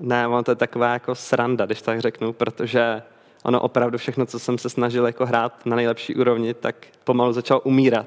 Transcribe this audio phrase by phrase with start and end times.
[0.00, 3.02] Ne, ono to je taková jako sranda, když tak řeknu, protože
[3.42, 7.60] ono opravdu všechno, co jsem se snažil jako hrát na nejlepší úrovni, tak pomalu začalo
[7.60, 8.06] umírat.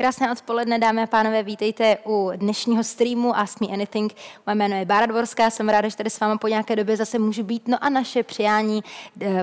[0.00, 4.14] Krásné odpoledne, dámy a pánové, vítejte u dnešního streamu Ask Me Anything.
[4.46, 7.18] Moje jméno je Bára Dvorská, jsem ráda, že tady s vámi po nějaké době zase
[7.18, 7.68] můžu být.
[7.68, 8.84] No a naše přijání,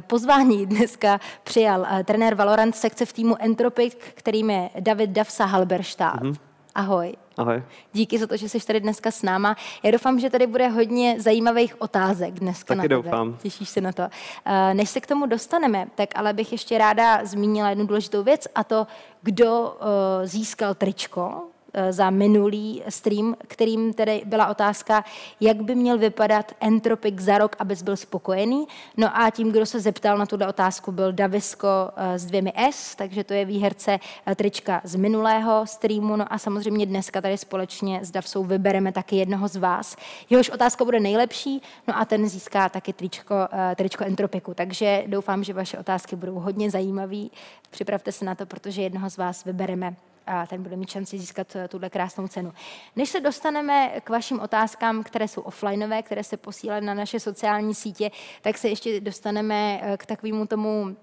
[0.02, 6.22] pozvání dneska přijal eh, trenér Valorant sekce v týmu Entropic, kterým je David Davsa Halberstadt.
[6.22, 6.47] Mm-hmm.
[6.78, 7.14] Ahoj.
[7.38, 7.64] Ahoj.
[7.94, 9.56] Díky za to, že jsi tady dneska s náma.
[9.84, 12.96] Já doufám, že tady bude hodně zajímavých otázek dneska Taky na tebe.
[12.96, 13.38] doufám.
[13.38, 14.04] Těšíš se na to.
[14.46, 18.48] Eh, než se k tomu dostaneme, tak ale bych ještě ráda zmínila jednu důležitou věc
[18.56, 18.88] a to,
[19.22, 21.42] kdo eh, získal tričko
[21.90, 25.04] za minulý stream, kterým tedy byla otázka,
[25.40, 28.68] jak by měl vypadat Entropic za rok, abys byl spokojený.
[28.98, 32.96] No a tím, kdo se zeptal na tuto otázku, byl Davisko eh, s dvěmi S,
[32.96, 36.16] takže to je výherce eh, trička z minulého streamu.
[36.16, 39.96] No a samozřejmě dneska tady společně s Davsou vybereme taky jednoho z vás.
[40.30, 43.36] Jehož otázka bude nejlepší, no a ten získá taky tričko,
[43.76, 44.54] tričko Entropiku.
[44.54, 47.24] Takže doufám, že vaše otázky budou hodně zajímavé.
[47.70, 49.96] Připravte se na to, protože jednoho z vás vybereme
[50.28, 52.54] a ten bude mít šanci získat eh, tuhle krásnou cenu.
[52.96, 57.76] Než se dostaneme k vašim otázkám, které jsou offlineové, které se posílají na naše sociální
[57.76, 58.12] sítě,
[58.42, 60.96] tak se ještě dostaneme eh, k takovému tomu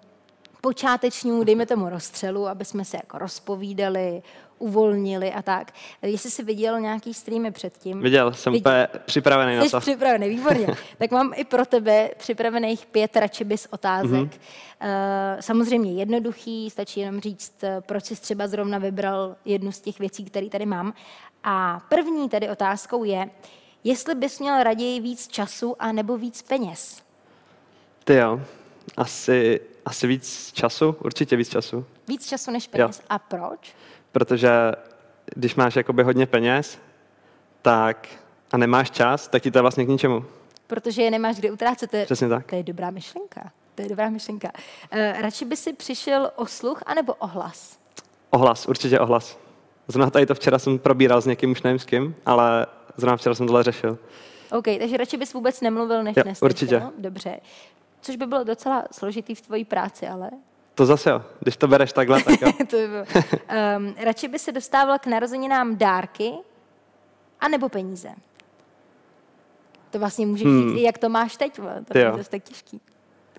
[0.60, 4.22] počátečnímu, dejme tomu rozstřelu, aby jsme se jako rozpovídali,
[4.64, 5.72] uvolnili a tak.
[6.02, 8.00] Jestli jsi viděl nějaký streamy předtím.
[8.00, 8.62] Viděl, jsem viděl.
[8.62, 9.80] úplně připravený na to.
[9.80, 10.66] připravený, výborně.
[10.98, 14.10] tak mám i pro tebe připravených pět račibis otázek.
[14.10, 14.38] Mm-hmm.
[14.82, 19.98] Uh, samozřejmě jednoduchý, stačí jenom říct, eh, proč jsi třeba zrovna vybral jednu z těch
[19.98, 20.94] věcí, které tady mám.
[21.44, 23.30] A první tedy otázkou je,
[23.84, 27.02] jestli bys měl raději víc času a nebo víc peněz?
[28.04, 28.40] Ty jo,
[28.96, 31.86] asi, asi víc času, určitě víc času.
[32.08, 32.98] Víc času než peněz.
[32.98, 33.04] Jo.
[33.08, 33.74] A proč?
[34.14, 34.50] Protože
[35.34, 36.78] když máš jakoby hodně peněz,
[37.62, 38.08] tak
[38.52, 40.24] a nemáš čas, tak ti to je vlastně k ničemu.
[40.66, 41.90] Protože je nemáš kde utrácet.
[41.90, 42.46] To je, Přesně tak.
[42.46, 43.50] To je dobrá myšlenka.
[43.74, 44.48] To je dobrá myšlenka.
[44.92, 47.78] Uh, radši by si přišel o sluch anebo o hlas?
[48.30, 49.38] Ohlas, určitě ohlas.
[49.88, 53.34] Zrovna tady to včera jsem probíral s někým, už nevím s kým, ale zrovna včera
[53.34, 53.98] jsem tohle řešil.
[54.52, 56.46] OK, takže radši bys vůbec nemluvil, než jo, neslyšel.
[56.46, 56.82] určitě.
[56.98, 57.40] Dobře.
[58.00, 60.30] Což by bylo docela složitý v tvojí práci, ale
[60.74, 62.52] to zase jo, když to bereš takhle, tak jo.
[62.70, 63.04] to by bylo.
[63.76, 66.32] Um, radši by se dostával k narozeninám dárky
[67.40, 68.08] a nebo peníze?
[69.90, 70.70] To vlastně můžeš hmm.
[70.70, 71.60] říct, jak to máš teď,
[71.92, 72.80] to je dost tak těžký.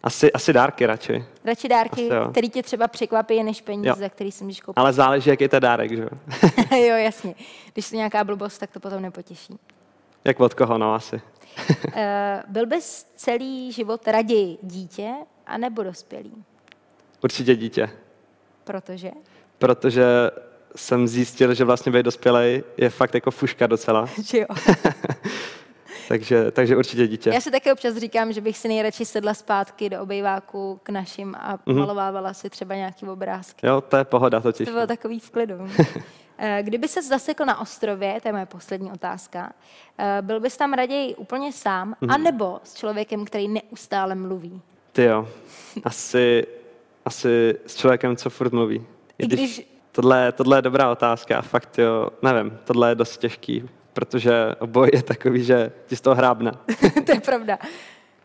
[0.04, 1.26] Asi, asi dárky radši.
[1.44, 3.96] Radši dárky, který tě třeba překvapí, než peníze, jo.
[3.96, 4.78] za který si můžeš koupit.
[4.78, 6.10] Ale záleží, jaký je to dárek, že jo?
[6.78, 7.36] jo, jasně.
[7.74, 9.60] Když je nějaká blbost, tak to potom nepotěší.
[10.24, 11.22] Jak od koho, no asi.
[11.86, 11.94] uh,
[12.48, 15.14] byl bys celý život raději dítě
[15.48, 16.44] anebo dospělý?
[17.26, 17.90] Určitě dítě.
[18.64, 19.12] Protože?
[19.58, 20.06] Protože
[20.76, 24.10] jsem zjistil, že vlastně být dospělej je fakt jako fuška docela.
[24.24, 24.46] Že jo.
[26.08, 27.30] takže, takže určitě dítě.
[27.30, 31.36] Já si také občas říkám, že bych si nejradši sedla zpátky do obejváku k našim
[31.36, 31.80] a mm-hmm.
[31.80, 33.68] malovávala si třeba nějaký obrázky.
[33.68, 34.68] Jo, to je pohoda totiž.
[34.68, 35.56] To bylo takový v klidu.
[36.38, 39.54] Eh, kdyby se zasekl na ostrově, to je moje poslední otázka,
[39.98, 42.14] eh, byl bys tam raději úplně sám, mm-hmm.
[42.14, 44.62] anebo s člověkem, který neustále mluví?
[44.92, 45.28] Ty jo,
[45.84, 46.48] asi
[47.06, 48.86] asi s člověkem, co furt mluví.
[49.18, 49.72] I když...
[49.92, 54.90] Tohle, tohle je dobrá otázka a fakt jo, nevím, tohle je dost těžký, protože oboj
[54.94, 56.52] je takový, že ti z toho hrábne.
[57.06, 57.58] to je pravda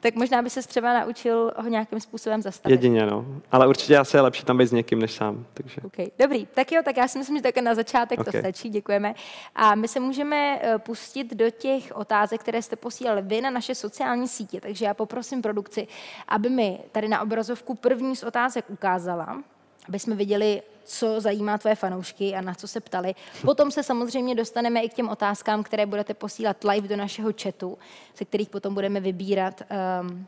[0.01, 2.73] tak možná by se třeba naučil ho nějakým způsobem zastavit.
[2.73, 3.27] Jedině, no.
[3.53, 5.47] Ale určitě asi je lepší tam být s někým než sám.
[5.55, 5.81] Takže.
[5.85, 6.07] Okay.
[6.19, 8.33] Dobrý, tak jo, tak já si myslím, že také na začátek okay.
[8.33, 9.15] to stačí, děkujeme.
[9.55, 13.75] A my se můžeme eh, pustit do těch otázek, které jste posílali vy na naše
[13.75, 14.61] sociální sítě.
[14.61, 15.89] Takže já poprosím produkci,
[16.29, 19.43] aby mi tady na obrazovku první z otázek ukázala
[19.89, 23.15] aby jsme viděli, co zajímá tvoje fanoušky a na co se ptali.
[23.43, 27.79] Potom se samozřejmě dostaneme i k těm otázkám, které budete posílat live do našeho chatu,
[28.17, 29.63] ze kterých potom budeme vybírat
[30.03, 30.27] um,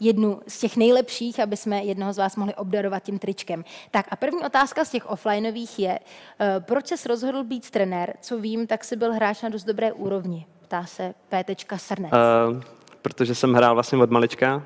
[0.00, 3.64] jednu z těch nejlepších, aby jsme jednoho z vás mohli obdarovat tím tričkem.
[3.90, 8.14] Tak a první otázka z těch offlineových je, uh, proč jsi rozhodl být trenér?
[8.20, 10.46] Co vím, tak jsi byl hráč na dost dobré úrovni.
[10.62, 11.44] Ptá se P.
[11.76, 12.12] Srnec.
[12.12, 12.62] Uh,
[13.02, 14.62] protože jsem hrál vlastně od malička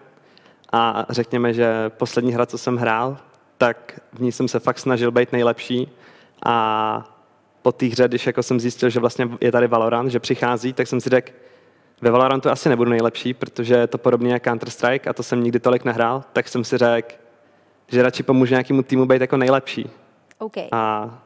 [0.73, 3.19] a řekněme, že poslední hra, co jsem hrál,
[3.61, 5.89] tak v ní jsem se fakt snažil být nejlepší
[6.47, 7.17] a
[7.63, 10.87] po té hře, když jako jsem zjistil, že vlastně je tady Valorant, že přichází, tak
[10.87, 11.33] jsem si řekl,
[12.01, 15.61] ve Valorantu asi nebudu nejlepší, protože je to podobně jak Counter-Strike a to jsem nikdy
[15.61, 17.15] tolik nehrál, tak jsem si řekl,
[17.89, 19.91] že radši pomůžu nějakému týmu být jako nejlepší.
[20.39, 20.69] Okay.
[20.73, 21.19] A,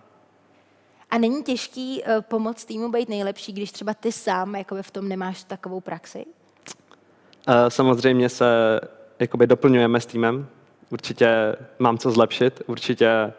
[1.10, 5.08] a není těžký uh, pomoct týmu být nejlepší, když třeba ty sám jakoby v tom
[5.08, 6.26] nemáš takovou praxi?
[7.48, 8.80] Uh, samozřejmě se
[9.18, 10.48] jakoby doplňujeme s týmem,
[10.90, 13.32] určitě mám co zlepšit, určitě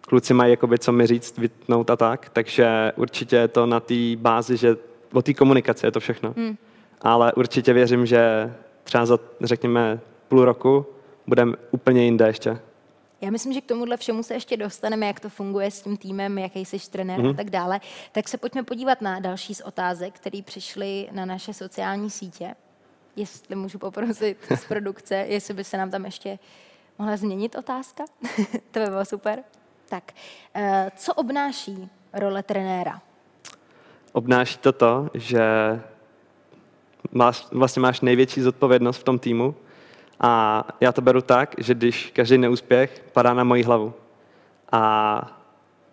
[0.00, 4.16] kluci mají jakoby co mi říct, vytnout a tak, takže určitě je to na té
[4.16, 4.76] bázi, že
[5.12, 6.34] o té komunikaci je to všechno.
[6.36, 6.56] Hmm.
[7.00, 8.52] Ale určitě věřím, že
[8.84, 10.86] třeba za, řekněme, půl roku
[11.26, 12.58] budeme úplně jinde ještě.
[13.20, 16.38] Já myslím, že k tomuhle všemu se ještě dostaneme, jak to funguje s tím týmem,
[16.38, 17.30] jaký jsi trenér mm-hmm.
[17.30, 17.80] a tak dále.
[18.12, 22.54] Tak se pojďme podívat na další z otázek, které přišly na naše sociální sítě.
[23.18, 26.38] Jestli můžu poprosit z produkce, jestli by se nám tam ještě
[26.98, 28.04] mohla změnit otázka.
[28.70, 29.42] to by bylo super.
[29.88, 30.12] Tak,
[30.54, 33.00] eh, co obnáší role trenéra?
[34.12, 35.42] Obnáší to to, že
[37.12, 39.54] máš, vlastně máš největší zodpovědnost v tom týmu
[40.20, 43.94] a já to beru tak, že když každý neúspěch padá na moji hlavu.
[44.72, 45.40] A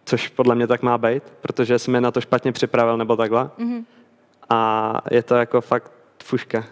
[0.06, 3.50] což podle mě tak má být, protože jsem je na to špatně připravil nebo takhle.
[3.58, 3.86] Mm-hmm.
[4.50, 5.92] A je to jako fakt
[6.24, 6.66] fuška.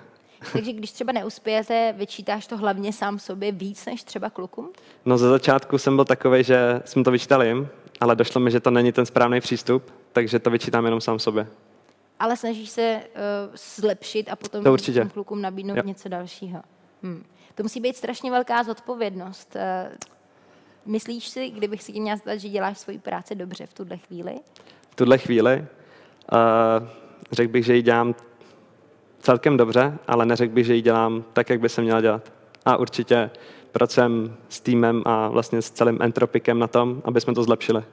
[0.53, 4.69] Takže když třeba neuspějete, vyčítáš to hlavně sám sobě víc než třeba klukům?
[5.05, 7.67] No ze začátku jsem byl takový, že jsem to vyčítal jim,
[8.01, 11.47] ale došlo mi, že to není ten správný přístup, takže to vyčítám jenom sám sobě.
[12.19, 13.01] Ale snažíš se
[13.49, 15.09] uh, zlepšit a potom to určitě.
[15.13, 15.83] klukům nabídnout jo.
[15.85, 16.61] něco dalšího.
[17.03, 17.23] Hmm.
[17.55, 19.55] To musí být strašně velká zodpovědnost.
[19.55, 19.91] Uh,
[20.85, 24.35] myslíš si, kdybych si tě měla zdat, že děláš svoji práci dobře v tuhle chvíli?
[24.89, 25.65] V tuhle chvíli?
[26.31, 26.87] Uh,
[27.31, 28.15] řekl bych, že ji dělám
[29.23, 32.31] celkem dobře, ale neřekl bych, že ji dělám tak, jak by se měla dělat.
[32.65, 33.29] A určitě
[33.71, 37.83] pracujeme s týmem a vlastně s celým entropikem na tom, aby jsme to zlepšili.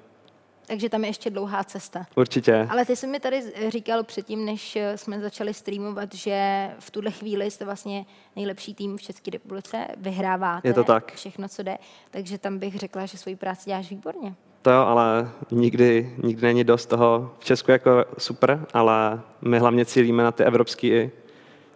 [0.67, 2.07] Takže tam je ještě dlouhá cesta.
[2.17, 2.69] Určitě.
[2.71, 7.51] Ale ty jsi mi tady říkal předtím, než jsme začali streamovat, že v tuhle chvíli
[7.51, 8.07] jste vlastně
[8.37, 11.13] nejlepší tým v České republice, vyhráváte je to tak.
[11.15, 11.79] všechno, co jde,
[12.11, 14.35] takže tam bych řekla, že svoji práci děláš výborně.
[14.63, 17.35] To jo, ale nikdy, nikdy není dost toho.
[17.39, 21.11] V Česku jako super, ale my hlavně cílíme na ty evropský,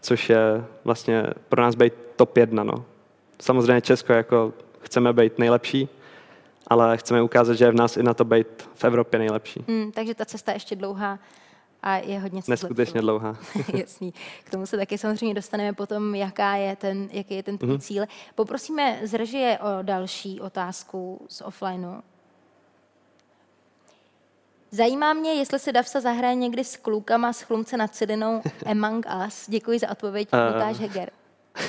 [0.04, 2.64] což je vlastně pro nás být top jedna.
[2.64, 2.84] No.
[3.40, 5.88] Samozřejmě Česko jako chceme být nejlepší,
[6.66, 9.64] ale chceme ukázat, že je v nás i na to být v Evropě nejlepší.
[9.68, 11.18] Hmm, takže ta cesta je ještě dlouhá
[11.82, 13.36] a je hodně co Neskutečně dlouhá.
[13.74, 14.14] Jasný.
[14.44, 17.78] K tomu se taky samozřejmě dostaneme potom, jaká je ten, jaký je ten mm-hmm.
[17.78, 18.04] cíl.
[18.34, 22.00] Poprosíme z režie o další otázku z offlineu.
[24.74, 29.44] Zajímá mě, jestli se Davsa zahraje někdy s klukama s chlumce nad Cidinou Among Us.
[29.48, 31.10] Děkuji za odpověď, uh, Lukáš Heger.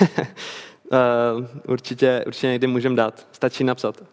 [0.01, 3.27] uh, určitě, určitě někdy můžem dát.
[3.31, 4.03] Stačí napsat.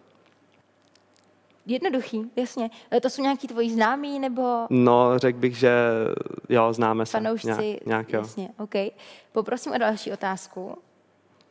[1.66, 2.70] Jednoduchý, jasně.
[2.94, 4.66] E, to jsou nějaký tvoji známí, nebo?
[4.70, 5.72] No, řekl bych, že
[6.48, 7.12] jo, známe se.
[7.12, 8.20] Fanoušci, nějak, nějak jo.
[8.20, 8.74] jasně, OK.
[9.32, 10.78] Poprosím o další otázku.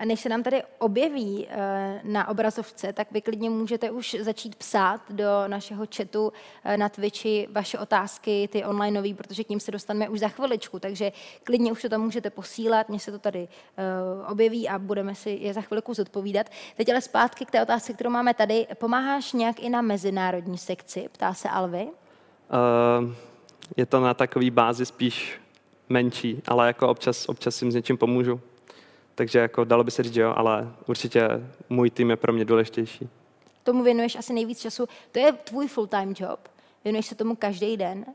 [0.01, 4.55] A než se nám tady objeví eh, na obrazovce, tak vy klidně můžete už začít
[4.55, 6.33] psát do našeho chatu
[6.63, 10.27] eh, na Twitchi vaše otázky, ty online nový, protože k ním se dostaneme už za
[10.27, 11.11] chviličku, takže
[11.43, 15.29] klidně už to tam můžete posílat, mně se to tady eh, objeví a budeme si
[15.29, 16.49] je za chvilku zodpovídat.
[16.75, 18.67] Teď ale zpátky k té otázce, kterou máme tady.
[18.73, 21.83] Pomáháš nějak i na mezinárodní sekci, ptá se Alvy?
[21.83, 23.13] Uh,
[23.77, 25.41] je to na takový bázi spíš
[25.89, 28.41] menší, ale jako občas, občas jim s něčím pomůžu.
[29.15, 31.29] Takže jako dalo by se říct, že jo, ale určitě
[31.69, 33.09] můj tým je pro mě důležitější.
[33.63, 34.87] Tomu věnuješ asi nejvíc času.
[35.11, 36.39] To je tvůj full-time job?
[36.83, 38.05] Věnuješ se tomu každý den?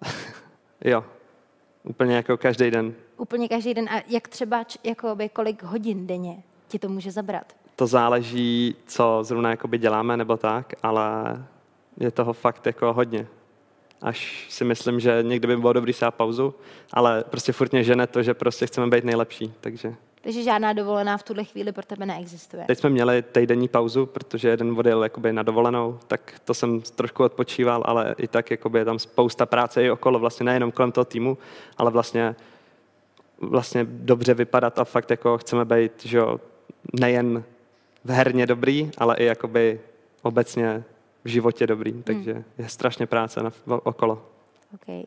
[0.84, 1.04] jo,
[1.84, 2.94] úplně jako každý den.
[3.16, 3.88] Úplně každý den.
[3.88, 7.52] A jak třeba, jakoby, kolik hodin denně ti to může zabrat?
[7.76, 11.04] To záleží, co zrovna jakoby děláme nebo tak, ale
[12.00, 13.26] je toho fakt jako hodně.
[14.02, 16.54] Až si myslím, že někdy by bylo dobrý si pauzu,
[16.92, 19.94] ale prostě furt mě žene to, že prostě chceme být nejlepší, takže...
[20.26, 22.64] Takže žádná dovolená v tuhle chvíli pro tebe neexistuje.
[22.66, 27.24] Teď jsme měli týdenní pauzu, protože jeden odjel jakoby na dovolenou, tak to jsem trošku
[27.24, 31.04] odpočíval, ale i tak jakoby je tam spousta práce i okolo, vlastně nejenom kolem toho
[31.04, 31.38] týmu,
[31.78, 32.36] ale vlastně,
[33.38, 36.40] vlastně dobře vypadat a fakt jako chceme být, že jo,
[37.00, 37.44] nejen
[38.04, 39.80] v herně dobrý, ale i jakoby
[40.22, 40.84] obecně
[41.24, 42.02] v životě dobrý, hmm.
[42.02, 42.44] takže hmm.
[42.58, 44.26] je strašně práce na, okolo.
[44.74, 45.04] Okay.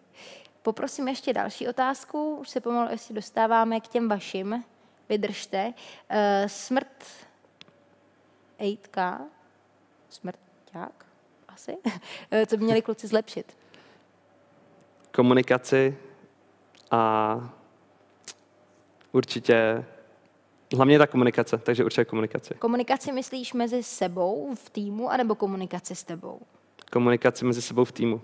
[0.62, 4.64] Poprosím ještě další otázku, už se pomalu jestli dostáváme k těm vašim
[5.10, 5.74] vydržte.
[6.12, 7.06] Uh, smrt
[8.60, 9.20] 8K,
[10.10, 11.06] smrťák
[11.48, 11.78] asi,
[12.32, 13.58] eh, co by měli kluci zlepšit?
[15.12, 15.98] Komunikaci
[16.92, 17.54] a
[19.12, 19.86] určitě
[20.76, 22.54] Hlavně ta komunikace, takže určitě komunikaci.
[22.54, 26.40] Komunikaci myslíš mezi sebou v týmu, anebo komunikaci s tebou?
[26.92, 28.22] Komunikaci mezi sebou v týmu.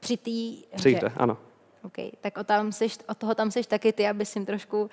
[0.00, 1.38] Při té Při hře, ano.
[1.82, 4.90] OK, tak o, tam seš, o toho tam seš taky ty, aby jim trošku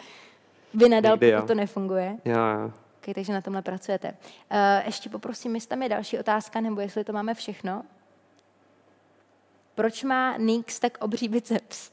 [0.73, 1.47] vynadal, Někdy, pokud jo.
[1.47, 2.17] to nefunguje.
[2.25, 2.71] Jo, jo.
[3.01, 4.07] Okay, takže na tomhle pracujete.
[4.51, 7.83] Uh, ještě poprosím, jestli tam je další otázka, nebo jestli to máme všechno.
[9.75, 11.91] Proč má Nix tak obří biceps?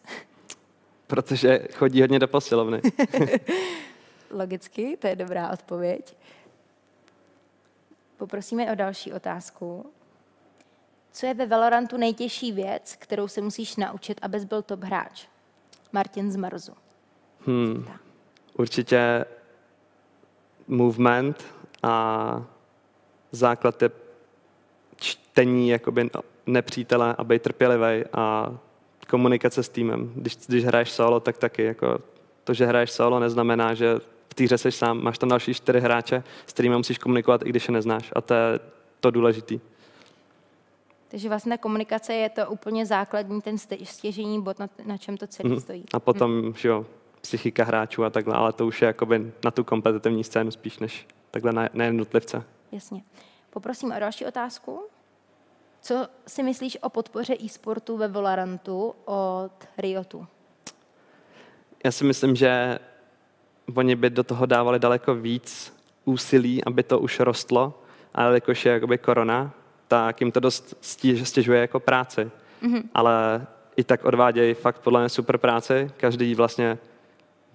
[1.06, 2.80] Protože chodí hodně do posilovny.
[4.30, 6.16] Logicky, to je dobrá odpověď.
[8.16, 9.90] Poprosíme o další otázku.
[11.12, 15.26] Co je ve Valorantu nejtěžší věc, kterou se musíš naučit, abys byl top hráč?
[15.92, 16.72] Martin z Marzu.
[17.46, 17.86] Hmm.
[18.58, 19.24] Určitě
[20.68, 21.44] movement
[21.82, 22.44] a
[23.32, 23.90] základ je
[24.96, 26.10] čtení jakoby
[26.46, 28.54] nepřítele a být trpělivý a
[29.10, 30.12] komunikace s týmem.
[30.14, 31.98] Když, když hraješ solo, tak taky jako
[32.44, 33.98] to, že hraješ solo, neznamená, že
[34.28, 35.02] v té hře seš sám.
[35.02, 38.12] Máš tam další čtyři hráče, s kterými musíš komunikovat, i když je neznáš.
[38.16, 38.60] A to je
[39.00, 39.60] to důležitý.
[41.08, 45.50] Takže vlastně komunikace je to úplně základní, ten stěžení bod, na, na čem to celé
[45.50, 45.60] mm.
[45.60, 45.84] stojí.
[45.92, 46.54] A potom, mm.
[46.54, 46.86] že jo,
[47.26, 51.06] psychika hráčů a takhle, ale to už je jakoby na tu kompetitivní scénu spíš než
[51.30, 52.44] takhle na, na jednotlivce.
[52.72, 53.02] Jasně.
[53.50, 54.86] Poprosím o další otázku.
[55.80, 60.26] Co si myslíš o podpoře e-sportu ve Valorantu od Riotu?
[61.84, 62.78] Já si myslím, že
[63.74, 67.82] oni by do toho dávali daleko víc úsilí, aby to už rostlo,
[68.14, 69.50] ale jakož je jakoby korona,
[69.88, 70.74] tak jim to dost
[71.24, 72.30] stěžuje jako práci.
[72.62, 72.82] Mm-hmm.
[72.94, 75.90] Ale i tak odvádějí fakt podle mě super práci.
[75.96, 76.78] Každý vlastně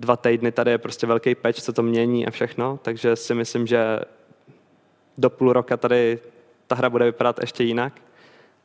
[0.02, 3.68] dva týdny tady je prostě velký peč, co to mění a všechno, takže si myslím,
[3.68, 4.00] že
[5.18, 6.20] do půl roka tady
[6.68, 7.94] ta hra bude vypadat ještě jinak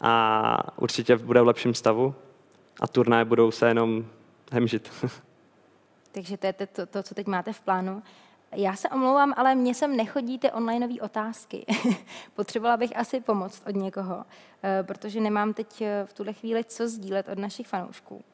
[0.01, 2.15] a určitě bude v lepším stavu
[2.81, 4.07] a turnaje budou se jenom
[4.53, 4.91] hemžit.
[6.13, 8.03] Takže to je to, to, co teď máte v plánu.
[8.53, 11.67] Já se omlouvám, ale mně sem nechodí ty onlineové otázky.
[12.35, 14.25] Potřebovala bych asi pomoc od někoho,
[14.63, 18.25] eh, protože nemám teď eh, v tuhle chvíli co sdílet od našich fanoušků.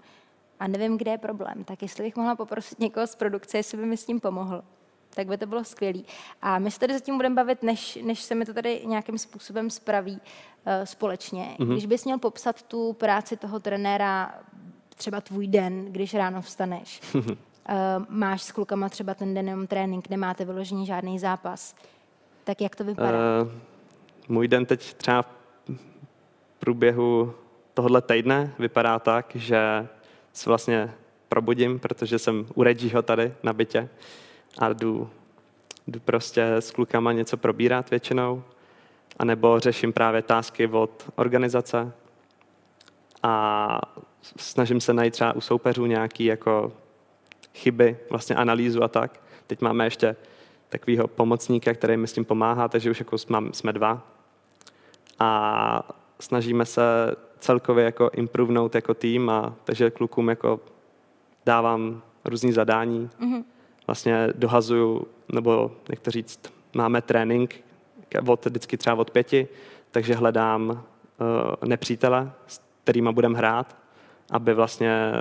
[0.62, 1.64] A nevím, kde je problém.
[1.64, 4.62] Tak jestli bych mohla poprosit někoho z produkce, jestli by mi s tím pomohl,
[5.14, 6.00] tak by to bylo skvělé.
[6.42, 9.70] A my se tady zatím budeme bavit, než, než se mi to tady nějakým způsobem
[9.70, 10.20] spraví uh,
[10.84, 11.56] společně.
[11.58, 11.72] Mm-hmm.
[11.72, 14.34] Když bys měl popsat tu práci toho trenéra,
[14.96, 17.24] třeba tvůj den, když ráno vstaneš, uh,
[18.08, 21.74] máš s klukama třeba ten den jenom trénink, nemáte vyložený žádný zápas.
[22.44, 23.18] Tak jak to vypadá?
[23.42, 23.52] Uh,
[24.28, 25.28] můj den teď třeba v
[26.58, 27.34] průběhu
[27.74, 29.88] tohohle týdne vypadá tak, že
[30.32, 30.94] se vlastně
[31.28, 33.88] probudím, protože jsem u Reggieho tady na bytě
[34.58, 35.10] a jdu,
[35.86, 38.42] jdu prostě s klukama něco probírat většinou,
[39.18, 41.92] anebo řeším právě tásky od organizace
[43.22, 43.80] a
[44.36, 46.72] snažím se najít třeba u soupeřů nějaký jako
[47.54, 49.20] chyby, vlastně analýzu a tak.
[49.46, 50.16] Teď máme ještě
[50.68, 53.18] takového pomocníka, který mi s tím pomáhá, takže už jako
[53.52, 54.02] jsme dva.
[55.18, 55.88] A
[56.20, 56.82] snažíme se
[57.42, 60.60] celkově jako improvenout jako tým a takže klukům jako
[61.46, 63.10] dávám různý zadání.
[63.20, 63.44] Mm-hmm.
[63.86, 67.54] Vlastně dohazuju, nebo jak to říct, máme trénink
[68.26, 69.48] od, vždycky třeba od pěti,
[69.90, 73.76] takže hledám uh, nepřítele, s kterými budeme hrát,
[74.30, 75.12] aby vlastně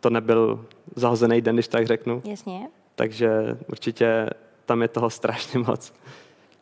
[0.00, 0.64] to nebyl
[0.96, 2.22] zahozený den, když tak řeknu.
[2.24, 2.68] Jasně.
[2.94, 4.30] Takže určitě
[4.66, 5.92] tam je toho strašně moc.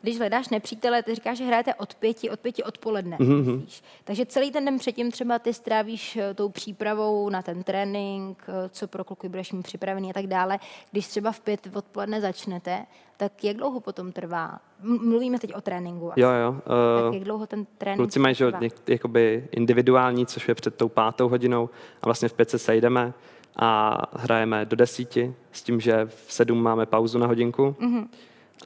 [0.03, 3.17] Když hledáš nepřítele, ty říkáš, že hrajete od pěti, od pěti odpoledne.
[3.17, 3.63] Mm-hmm.
[4.05, 8.69] Takže celý ten den předtím třeba ty strávíš eh, tou přípravou na ten trénink, eh,
[8.69, 10.59] co pro kluky budeš mít připravený a tak dále.
[10.91, 14.61] Když třeba v pět odpoledne začnete, tak jak dlouho potom trvá?
[14.83, 16.13] Mluvíme teď o tréninku.
[16.13, 16.21] Asi.
[16.21, 16.51] Jo, jo.
[16.51, 18.53] Uh, tak jak dlouho ten trénink Kluci mají že,
[18.87, 21.71] jakoby individuální, což je před tou pátou hodinou
[22.03, 23.13] a vlastně v pět se sejdeme
[23.57, 27.77] a hrajeme do desíti s tím, že v sedm máme pauzu na hodinku.
[27.81, 28.07] Mm-hmm.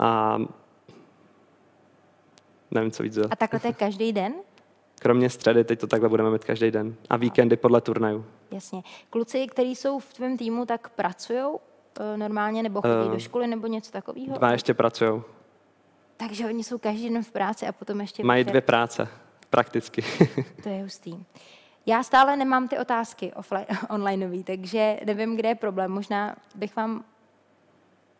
[0.00, 0.38] A
[2.70, 3.18] nevím, co víc.
[3.30, 4.34] A takhle to je každý den?
[4.98, 6.94] Kromě středy, teď to takhle budeme mít každý den.
[7.10, 8.26] A víkendy podle turnaju.
[8.50, 8.82] Jasně.
[9.10, 11.58] Kluci, kteří jsou v tvém týmu, tak pracují uh,
[12.16, 14.38] normálně, nebo chodí uh, do školy, nebo něco takového?
[14.38, 15.22] Dva ještě pracují.
[16.16, 18.24] Takže oni jsou každý den v práci a potom ještě...
[18.24, 19.08] Mají dvě práce,
[19.50, 20.02] prakticky.
[20.62, 21.24] to je hustý.
[21.86, 25.90] Já stále nemám ty otázky offline, onlineový, takže nevím, kde je problém.
[25.90, 27.04] Možná bych vám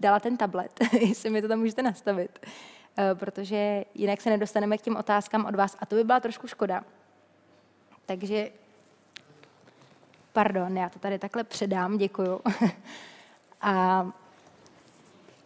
[0.00, 2.46] dala ten tablet, jestli mi to tam můžete nastavit.
[2.98, 6.46] Eh, protože jinak se nedostaneme k těm otázkám od vás a to by byla trošku
[6.46, 6.84] škoda.
[8.06, 8.50] Takže,
[10.32, 12.40] pardon, já to tady takhle předám, děkuju.
[13.60, 14.06] a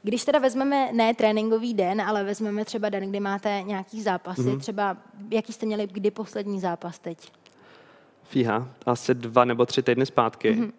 [0.03, 4.61] když teda vezmeme ne tréninkový den, ale vezmeme třeba den, kdy máte nějaký zápasy, mm-hmm.
[4.61, 4.97] třeba
[5.31, 7.33] jaký jste měli kdy poslední zápas teď?
[8.25, 10.55] Fíha, asi dva nebo tři týdny zpátky.
[10.55, 10.73] Mm-hmm.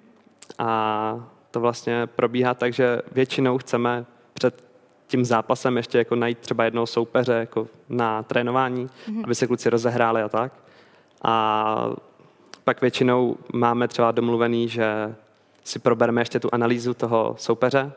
[0.60, 4.71] A to vlastně probíhá tak, že většinou chceme před
[5.12, 9.22] tím zápasem ještě jako najít třeba jednoho soupeře jako na trénování, mm-hmm.
[9.24, 10.53] aby se kluci rozehráli a tak.
[11.24, 11.89] A
[12.63, 15.15] pak většinou máme třeba domluvený, že
[15.63, 17.91] si probereme ještě tu analýzu toho soupeře,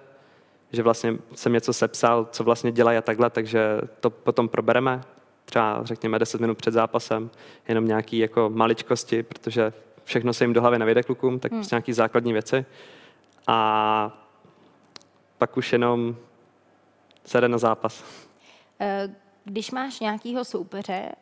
[0.73, 5.00] že vlastně jsem něco sepsal, co vlastně dělají a takhle, takže to potom probereme,
[5.44, 7.30] třeba řekněme 10 minut před zápasem,
[7.68, 9.73] jenom nějaký jako maličkosti, protože
[10.04, 11.61] všechno se jim do hlavy nevěde klukům, tak hmm.
[11.61, 12.64] prostě nějaký základní věci.
[13.47, 14.18] A
[15.38, 16.16] pak už jenom
[17.25, 18.04] se jde na zápas.
[18.81, 19.09] Eh,
[19.45, 21.12] když máš nějakého soupeře,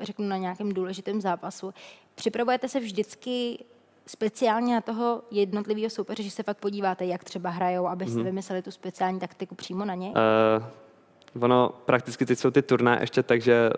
[0.00, 1.74] řeknu na nějakém důležitém zápasu.
[2.14, 3.64] Připravujete se vždycky
[4.06, 8.24] speciálně na toho jednotlivého soupeře, že se fakt podíváte, jak třeba hrajou, abyste mm-hmm.
[8.24, 10.12] vymysleli tu speciální taktiku přímo na ně?
[11.34, 13.70] Uh, ono prakticky teď jsou ty turné ještě tak, že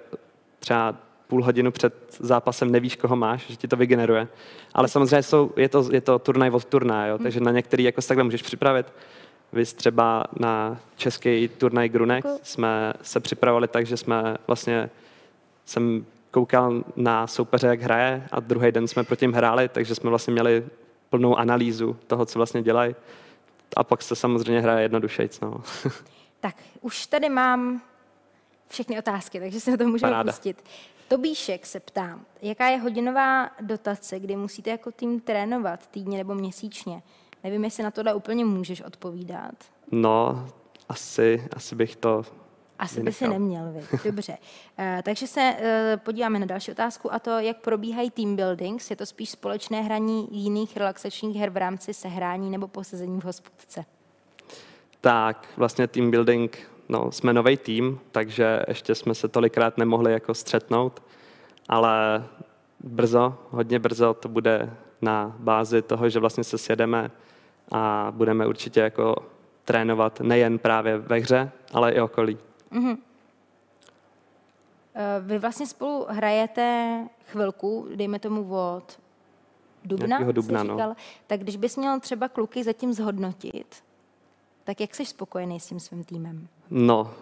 [0.58, 0.94] třeba
[1.28, 4.28] půl hodinu před zápasem nevíš, koho máš, že ti to vygeneruje.
[4.74, 7.22] Ale samozřejmě jsou, je, to, je to turnaj od turnaje, jo, hmm.
[7.22, 8.86] takže na některý jako se takhle můžeš připravit.
[9.52, 14.90] Vy třeba na český turnaj Grunex jsme se připravovali tak, že jsme vlastně,
[15.64, 20.32] jsem koukal na soupeře, jak hraje a druhý den jsme proti hráli, takže jsme vlastně
[20.32, 20.64] měli
[21.10, 22.94] plnou analýzu toho, co vlastně dělají.
[23.76, 25.40] A pak se samozřejmě hraje jednodušejc.
[25.40, 25.62] No.
[26.40, 27.82] tak, už tady mám
[28.68, 30.32] všechny otázky, takže se na to můžeme Paráda.
[30.32, 30.64] pustit.
[31.08, 37.02] Tobíšek se ptá, jaká je hodinová dotace, kdy musíte jako tým trénovat týdně nebo měsíčně?
[37.44, 39.54] Nevím, jestli na tohle úplně můžeš odpovídat.
[39.90, 40.46] No,
[40.88, 42.24] asi, asi bych to
[42.78, 43.98] asi by si neměl, vy.
[44.04, 44.38] Dobře.
[44.78, 48.90] Uh, takže se uh, podíváme na další otázku a to, jak probíhají team buildings.
[48.90, 53.84] Je to spíš společné hraní jiných relaxačních her v rámci sehrání nebo posezení v hospodce?
[55.00, 60.34] Tak, vlastně team building no, jsme nový tým, takže ještě jsme se tolikrát nemohli jako
[60.34, 61.02] střetnout,
[61.68, 62.24] ale
[62.80, 67.10] brzo, hodně brzo to bude na bázi toho, že vlastně se sjedeme
[67.72, 69.16] a budeme určitě jako
[69.64, 72.38] trénovat nejen právě ve hře, ale i okolí.
[72.72, 72.98] Mm-hmm.
[75.20, 78.98] Vy vlastně spolu hrajete chvilku, dejme tomu od
[79.84, 80.94] dubna, dubna no.
[81.26, 83.76] tak když bys měl třeba kluky zatím zhodnotit,
[84.64, 86.48] tak jak jsi spokojený s tím svým týmem?
[86.70, 87.14] No,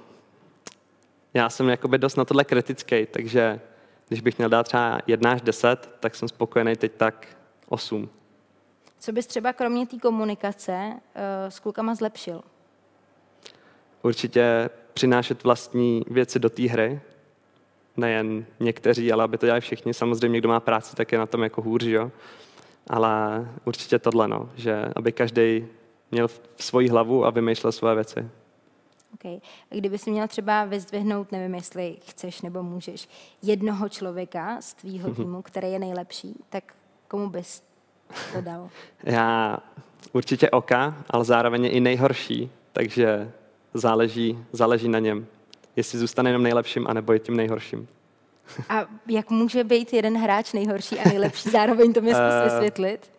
[1.35, 3.61] já jsem jakoby dost na tohle kritický, takže
[4.09, 7.27] když bych měl dát třeba 1 až 10, tak jsem spokojený teď tak
[7.69, 8.09] 8.
[9.07, 11.01] Co bys třeba kromě té komunikace uh,
[11.49, 12.43] s klukama zlepšil?
[14.03, 17.01] Určitě přinášet vlastní věci do té hry.
[17.97, 19.95] Nejen někteří, ale aby to dělali všichni.
[19.95, 22.13] Samozřejmě, kdo má práci, tak je na tom jako hůř, jo.
[22.91, 25.67] Ale určitě tohle, no, že aby každý
[26.11, 28.29] měl v svoji hlavu a vymýšlel své věci.
[29.15, 29.39] Okay.
[29.71, 33.09] Kdyby si měla třeba vyzdvihnout, nevím, jestli chceš nebo můžeš,
[33.43, 36.75] jednoho člověka z tvýho týmu, který je nejlepší, tak
[37.09, 37.63] komu bys
[38.33, 38.69] to dal?
[39.03, 39.59] Já
[40.13, 43.33] určitě Oka, ale zároveň je i nejhorší, takže
[43.75, 45.27] záleží, záleží na něm,
[45.77, 47.89] jestli zůstane jenom nejlepším, anebo je tím nejhorším.
[48.69, 51.51] A jak může být jeden hráč nejhorší a nejlepší?
[51.51, 53.11] Zároveň to mě zkus eh, vysvětlit.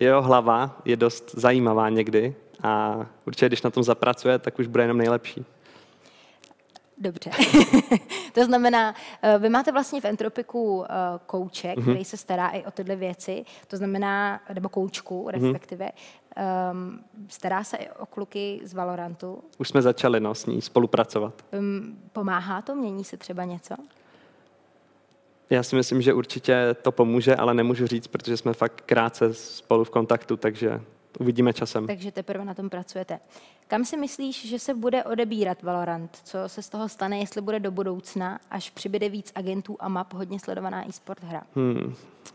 [0.00, 4.82] Jeho hlava je dost zajímavá někdy a určitě, když na tom zapracuje, tak už bude
[4.82, 5.44] jenom nejlepší.
[7.00, 7.30] Dobře.
[8.34, 10.94] to znamená, eh, vy máte vlastně v Entropiku eh,
[11.26, 11.82] kouče, mm-hmm.
[11.82, 15.28] který se stará i o tyhle věci, to znamená, nebo koučku mhm.
[15.28, 15.90] respektive,
[16.36, 16.70] mm-hmm.
[16.72, 19.44] um, stará se i o kluky z Valorantu.
[19.58, 21.34] Už jsme začali no, s ní spolupracovat.
[21.58, 22.74] Um, pomáhá to?
[22.74, 23.74] Mění se třeba něco?
[25.50, 29.84] Já si myslím, že určitě to pomůže, ale nemůžu říct, protože jsme fakt krátce spolu
[29.84, 30.80] v kontaktu, takže
[31.18, 31.86] uvidíme časem.
[31.86, 33.18] Takže teprve na tom pracujete.
[33.68, 36.18] Kam si myslíš, že se bude odebírat Valorant?
[36.24, 40.14] Co se z toho stane, jestli bude do budoucna, až přibyde víc agentů a map
[40.14, 41.42] hodně sledovaná e-sport hra?
[41.54, 41.94] Hmm.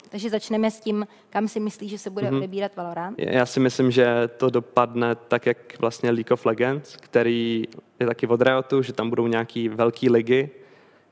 [0.09, 2.37] Takže začneme s tím, kam si myslíš, že se bude hmm.
[2.37, 3.19] odebírat Valorant?
[3.19, 7.63] Já si myslím, že to dopadne tak, jak vlastně League of Legends, který
[7.99, 10.49] je taky od Riotu, že tam budou nějaký velký ligy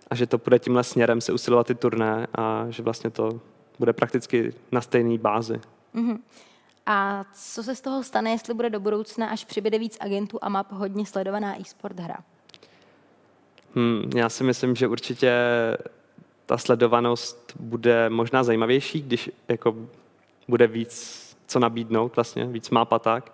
[0.08, 3.41] a že to bude tímhle směrem se usilovat ty turné a že vlastně to
[3.80, 5.62] bude prakticky na stejné bázi.
[5.95, 6.19] Mm-hmm.
[6.86, 10.50] A co se z toho stane, jestli bude do budoucna, až přibude víc agentů a
[10.50, 12.17] map hodně sledovaná e-sport hra?
[13.76, 15.32] Hmm, já si myslím, že určitě
[16.46, 19.76] ta sledovanost bude možná zajímavější, když jako
[20.48, 23.32] bude víc co nabídnout, vlastně víc map a tak.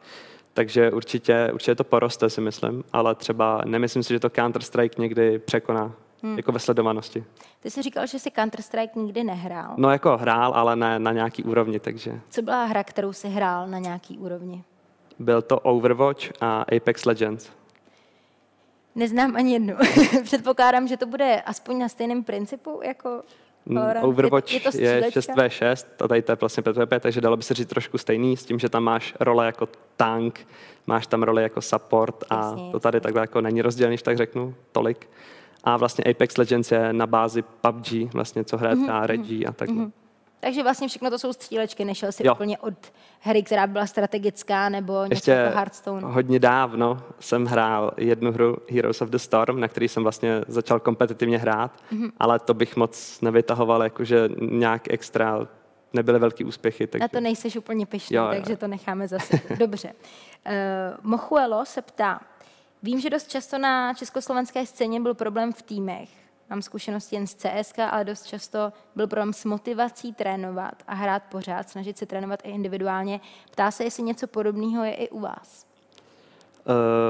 [0.54, 5.40] Takže určitě, určitě to poroste, si myslím, ale třeba nemyslím si, že to Counter-Strike někdy
[5.40, 6.38] překoná hmm.
[6.38, 7.24] jako ve sledovanosti.
[7.60, 9.74] Ty jsi říkal, že si Counter-Strike nikdy nehrál.
[9.78, 12.20] No jako hrál, ale ne na nějaký úrovni, takže.
[12.30, 14.64] Co byla hra, kterou jsi hrál na nějaký úrovni?
[15.20, 17.50] Byl to Overwatch a Apex Legends.
[18.96, 19.76] Neznám ani jednu.
[20.24, 23.22] Předpokládám, že to bude aspoň na stejném principu jako
[23.66, 24.06] Valorant.
[24.06, 27.54] Overwatch je, je, je 6v6 a tady to je vlastně 5v5, takže dalo by se
[27.54, 30.48] říct trošku stejný s tím, že tam máš role jako tank,
[30.88, 33.04] máš tam roli jako support a jasně, to tady jasně.
[33.04, 35.10] takhle jako není rozdělený, tak řeknu, tolik.
[35.64, 39.06] A vlastně Apex Legends je na bázi PUBG, vlastně co hraje mm-hmm.
[39.06, 39.70] Reggie a tak.
[39.70, 39.92] Mm-hmm.
[40.42, 42.34] Takže vlastně všechno to jsou střílečky, nešel si jo.
[42.34, 42.74] úplně od
[43.20, 46.08] hry, která byla strategická nebo něco Ještě jako Hearthstone.
[46.08, 50.80] hodně dávno jsem hrál jednu hru Heroes of the Storm, na který jsem vlastně začal
[50.80, 52.12] kompetitivně hrát, mm-hmm.
[52.20, 55.48] ale to bych moc nevytahoval, jakože nějak extra
[55.94, 56.88] nebyly velký úspěchy.
[56.88, 57.04] Takže...
[57.04, 58.58] Na to nejseš úplně pišný, jo, takže jo.
[58.58, 59.40] to necháme zase.
[59.60, 59.94] Dobře.
[60.48, 60.54] Uh,
[61.12, 62.22] Mochuelo se ptá,
[62.84, 66.10] Vím, že dost často na československé scéně byl problém v týmech.
[66.50, 71.24] mám zkušenosti jen z CSK, ale dost často byl problém s motivací trénovat a hrát
[71.24, 73.20] pořád, snažit se trénovat i individuálně.
[73.52, 75.66] Ptá se, jestli něco podobného je i u vás.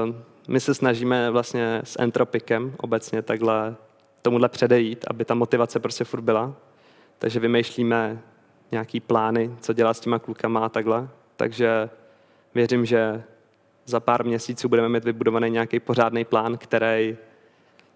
[0.08, 0.14] Uh,
[0.48, 3.76] my se snažíme vlastně s entropikem obecně takhle
[4.22, 6.54] tomuhle předejít, aby ta motivace prostě furt byla.
[7.18, 8.22] Takže vymýšlíme
[8.70, 11.08] nějaký plány, co dělat s těma klukama a takhle.
[11.36, 11.90] Takže
[12.54, 13.24] věřím, že
[13.90, 17.16] za pár měsíců budeme mít vybudovaný nějaký pořádný plán, který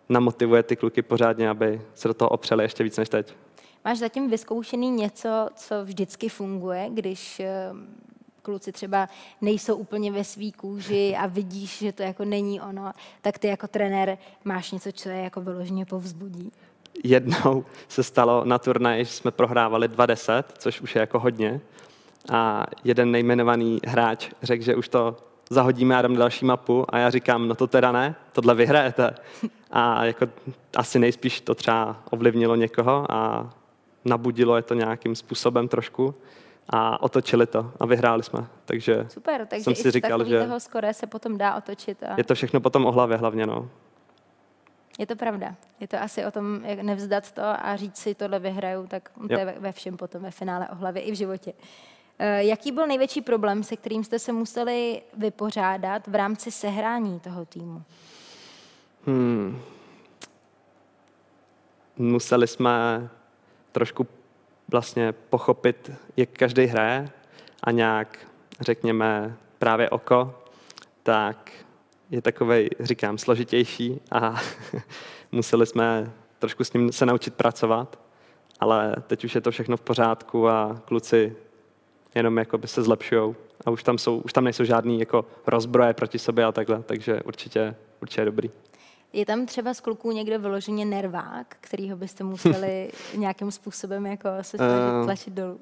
[0.08, 3.34] namotivuje ty kluky pořádně, aby se do toho opřeli ještě víc než teď.
[3.84, 7.70] Máš zatím vyzkoušený něco, co vždycky funguje, když eh,
[8.42, 9.08] kluci třeba
[9.40, 13.68] nejsou úplně ve svý kůži a vidíš, že to jako není ono, tak ty jako
[13.68, 16.52] trenér máš něco, co je jako vyloženě povzbudí?
[17.04, 21.60] Jednou se stalo na turnaji, že jsme prohrávali 20, což už je jako hodně.
[22.32, 25.16] A jeden nejmenovaný hráč řekl, že už to
[25.50, 29.14] zahodíme a jdem další mapu a já říkám, no to teda ne, tohle vyhrajete.
[29.70, 30.26] A jako
[30.76, 33.50] asi nejspíš to třeba ovlivnilo někoho a
[34.04, 36.14] nabudilo je to nějakým způsobem trošku
[36.68, 38.46] a otočili to a vyhráli jsme.
[38.64, 42.02] Takže Super, takže jsem si říkal, že skore se potom dá otočit.
[42.02, 42.14] A...
[42.16, 43.68] Je to všechno potom o hlavě hlavně, no.
[44.98, 45.54] Je to pravda.
[45.80, 49.32] Je to asi o tom, jak nevzdat to a říct si, tohle vyhraju, tak to
[49.34, 49.38] jo.
[49.38, 51.52] je ve všem potom, ve finále o hlavě i v životě.
[52.18, 57.44] Eh, jaký byl největší problém, se kterým jste se museli vypořádat v rámci sehrání toho
[57.44, 57.82] týmu?
[59.06, 59.62] Hmm.
[61.96, 63.08] Museli jsme
[63.72, 64.06] trošku
[64.68, 67.10] vlastně pochopit, jak každý hraje
[67.62, 68.18] a nějak,
[68.60, 70.34] řekněme, právě oko,
[71.02, 71.50] tak
[72.10, 74.40] je takový, říkám, složitější a
[75.32, 77.98] museli jsme trošku s ním se naučit pracovat,
[78.60, 81.36] ale teď už je to všechno v pořádku a kluci
[82.14, 83.34] jenom jako by se zlepšují
[83.66, 87.22] a už tam, jsou, už tam nejsou žádný jako rozbroje proti sobě a takhle, takže
[87.22, 88.50] určitě, určitě je dobrý.
[89.12, 94.56] Je tam třeba z kluků někdo vyloženě nervák, kterýho byste museli nějakým způsobem jako se
[94.56, 95.60] uh, tlačit dolů?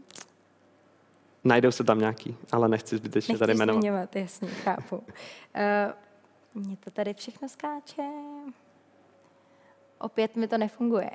[1.45, 3.83] Najdou se tam nějaký, ale nechci zbytečně tady jmenovat.
[3.83, 4.97] Nechci jasně, chápu.
[4.97, 5.03] Uh,
[6.62, 8.03] mně to tady všechno skáče.
[9.99, 11.11] Opět mi to nefunguje.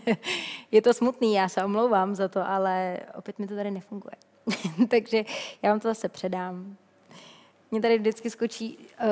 [0.70, 4.14] je to smutný, já se omlouvám za to, ale opět mi to tady nefunguje.
[4.88, 5.24] Takže
[5.62, 6.76] já vám to zase předám.
[7.70, 9.06] Mně tady vždycky skočí uh,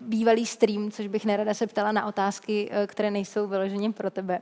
[0.00, 4.40] bývalý stream, což bych nerada se ptala na otázky, uh, které nejsou vyloženě pro tebe.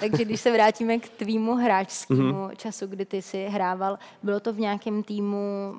[0.00, 2.56] Takže když se vrátíme k tvýmu hráčskému mm-hmm.
[2.56, 5.74] času, kdy ty jsi hrával, bylo to v nějakém týmu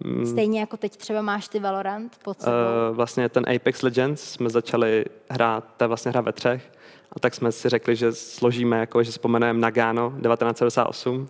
[0.00, 0.26] mm.
[0.26, 2.52] Stejně jako teď třeba máš ty Valorant pod sebou?
[2.52, 6.72] Uh, vlastně ten Apex Legends jsme začali hrát, to je vlastně hra ve třech,
[7.12, 11.28] a tak jsme si řekli, že složíme, jako, že vzpomenujeme Nagano 1998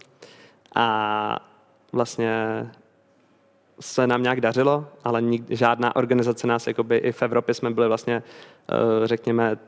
[0.74, 1.49] a
[1.92, 2.66] vlastně
[3.80, 7.88] se nám nějak dařilo, ale nik, žádná organizace nás, jakoby i v Evropě jsme byli
[7.88, 9.58] vlastně, eh, řekněme,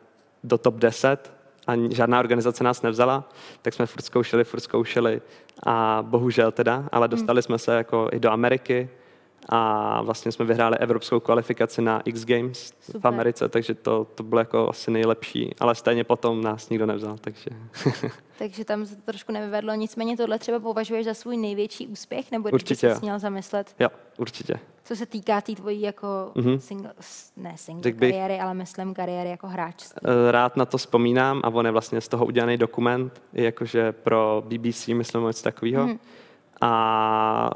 [0.44, 1.32] do top 10
[1.66, 3.28] a žádná organizace nás nevzala,
[3.62, 5.22] tak jsme furt zkoušeli, furt zkoušeli
[5.66, 7.42] a bohužel teda, ale dostali hmm.
[7.42, 8.88] jsme se jako i do Ameriky,
[9.48, 13.00] a vlastně jsme vyhráli evropskou kvalifikaci na X Games Super.
[13.00, 17.16] v Americe, takže to, to bylo jako asi nejlepší, ale stejně potom nás nikdo nevzal,
[17.20, 17.50] takže...
[18.38, 22.48] takže tam se to trošku nevyvedlo, nicméně tohle třeba považuješ za svůj největší úspěch, nebo
[22.52, 23.74] určitě jsi měl zamyslet?
[23.78, 24.54] Jo, určitě.
[24.84, 26.58] Co se týká té tý tvojí jako mm-hmm.
[26.58, 26.92] single,
[27.36, 29.84] ne single Řek kariéry, ale myslím kariéry jako hráč.
[29.96, 34.42] Eh, rád na to vzpomínám a on je vlastně z toho udělaný dokument, jakože pro
[34.46, 35.86] BBC, myslím, něco takového.
[35.86, 35.98] Mm-hmm
[36.62, 37.50] a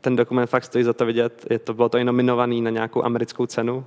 [0.00, 1.46] ten dokument fakt stojí za to vidět.
[1.50, 3.84] Je to, bylo to i nominovaný na nějakou americkou cenu,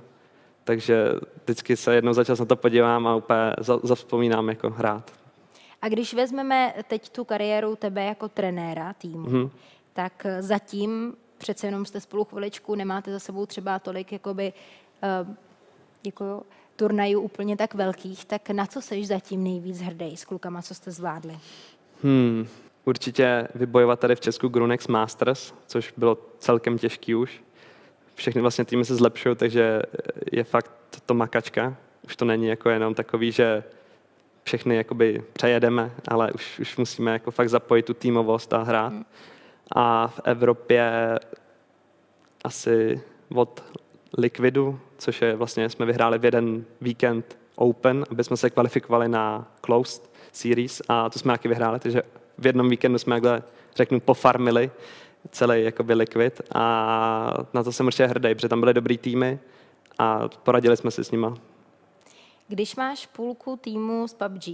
[0.64, 1.12] takže
[1.44, 3.52] vždycky se jednou za čas na to podívám a úplně
[3.82, 5.12] zavzpomínám jako hrát.
[5.82, 9.50] A když vezmeme teď tu kariéru tebe jako trenéra týmu, mm-hmm.
[9.92, 14.52] tak zatím přece jenom jste spolu chviličku, nemáte za sebou třeba tolik jakoby,
[15.22, 15.34] uh,
[16.02, 16.42] děkuju,
[16.76, 20.90] turnajů úplně tak velkých, tak na co seš zatím nejvíc hrdý s klukama, co jste
[20.90, 21.38] zvládli?
[22.02, 22.46] Hmm,
[22.86, 27.42] určitě vybojovat tady v Česku Grunex Masters, což bylo celkem těžký už.
[28.14, 29.82] Všechny vlastně týmy se zlepšují, takže
[30.32, 30.72] je fakt
[31.06, 31.76] to makačka.
[32.04, 33.64] Už to není jako jenom takový, že
[34.42, 38.92] všechny jakoby přejedeme, ale už, už musíme jako fakt zapojit tu týmovost a hrát.
[38.92, 39.04] Hmm.
[39.76, 41.18] A v Evropě
[42.44, 43.02] asi
[43.34, 43.64] od
[44.18, 49.52] Liquidu, což je vlastně, jsme vyhráli v jeden víkend Open, aby jsme se kvalifikovali na
[49.64, 52.02] Closed Series a to jsme taky vyhráli, takže
[52.38, 53.42] v jednom víkendu jsme takhle,
[53.76, 54.70] řeknu, pofarmili
[55.30, 59.38] celý jakoby likvid a na to jsem určitě hrdý, protože tam byly dobrý týmy
[59.98, 61.34] a poradili jsme si s nima.
[62.48, 64.44] Když máš půlku týmu z PUBG,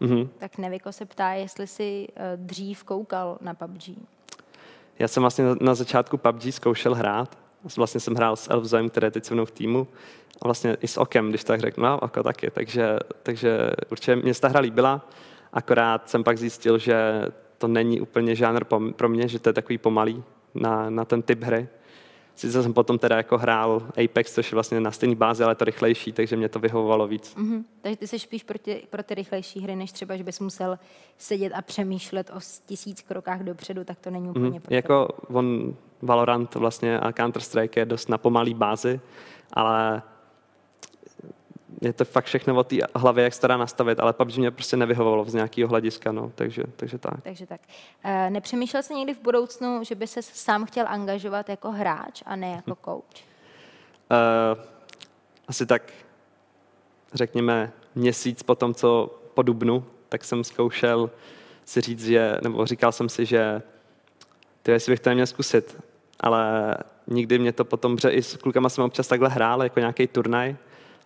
[0.00, 0.28] mm-hmm.
[0.38, 3.82] tak Neviko se ptá, jestli jsi eh, dřív koukal na PUBG.
[4.98, 7.38] Já jsem vlastně na začátku PUBG zkoušel hrát,
[7.76, 9.86] vlastně jsem hrál s Elvzoem, který je teď se mnou v týmu,
[10.42, 14.34] a vlastně i s Okem, když tak řeknu, no, Oko taky, takže, takže určitě mě
[14.34, 15.08] ta hra líbila,
[15.54, 17.22] akorát jsem pak zjistil, že
[17.58, 18.64] to není úplně žánr
[18.96, 20.22] pro mě, že to je takový pomalý
[20.54, 21.68] na, na ten typ hry.
[22.36, 25.64] Sice jsem potom teda jako hrál Apex, což je vlastně na stejné bázi, ale to
[25.64, 27.36] rychlejší, takže mě to vyhovovalo víc.
[27.36, 27.64] Mm-hmm.
[27.80, 30.78] Takže ty jsi spíš pro ty, pro ty rychlejší hry, než třeba, že bys musel
[31.18, 34.60] sedět a přemýšlet o tisíc krokách dopředu, tak to není úplně mm-hmm.
[34.60, 39.00] pro Jako on, Valorant vlastně a Counter-Strike je dost na pomalý bázi,
[39.52, 40.02] ale
[41.80, 44.76] je to fakt všechno o té hlavě, jak se dá nastavit, ale PUBG mě prostě
[44.76, 47.22] nevyhovovalo z nějakého hlediska, no, takže, takže tak.
[47.22, 47.60] Takže tak.
[48.04, 52.36] E, nepřemýšlel jsi někdy v budoucnu, že by se sám chtěl angažovat jako hráč a
[52.36, 53.22] ne jako coach?
[54.10, 54.64] E,
[55.48, 55.92] asi tak,
[57.14, 61.10] řekněme, měsíc po tom, co po Dubnu, tak jsem zkoušel
[61.64, 63.62] si říct, že, nebo říkal jsem si, že
[64.62, 65.76] ty, jestli bych to neměl zkusit,
[66.20, 66.74] ale
[67.06, 70.56] nikdy mě to potom, že i s klukama jsem občas takhle hrál, jako nějaký turnaj,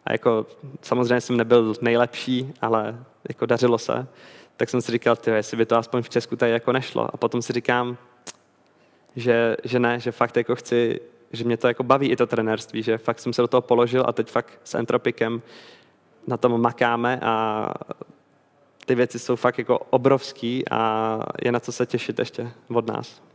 [0.08, 0.46] a jako
[0.82, 4.06] samozřejmě jsem nebyl nejlepší, ale jako dařilo se,
[4.56, 7.14] tak jsem si říkal, ty, jestli by to aspoň v Česku tady jako nešlo.
[7.14, 7.96] A potom si říkám,
[9.16, 11.00] že, že ne, že fakt jako chci,
[11.32, 14.04] že mě to jako baví i to trenérství, že fakt jsem se do toho položil
[14.06, 15.42] a teď fakt s Entropikem
[16.26, 17.66] na tom makáme a
[18.86, 23.27] ty věci jsou fakt jako obrovský a je na co se těšit ještě od nás.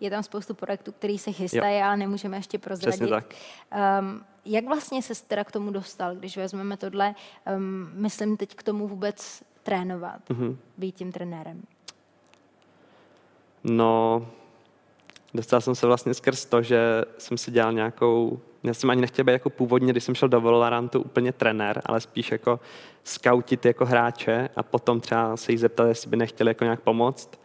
[0.00, 3.00] Je tam spoustu projektů, který se chystají, ale nemůžeme ještě prozradit.
[3.00, 3.34] Přesně tak.
[4.00, 7.14] Um, jak vlastně se teda k tomu dostal, když vezmeme tohle,
[7.56, 10.56] um, myslím teď k tomu vůbec trénovat, mm-hmm.
[10.78, 11.62] být tím trenérem?
[13.64, 14.26] No,
[15.34, 19.24] dostal jsem se vlastně skrz to, že jsem si dělal nějakou, já jsem ani nechtěl
[19.24, 22.60] být jako původně, když jsem šel do Valorantu úplně trenér, ale spíš jako
[23.04, 27.39] skautit jako hráče a potom třeba se jich zeptat, jestli by nechtěli jako nějak pomoct.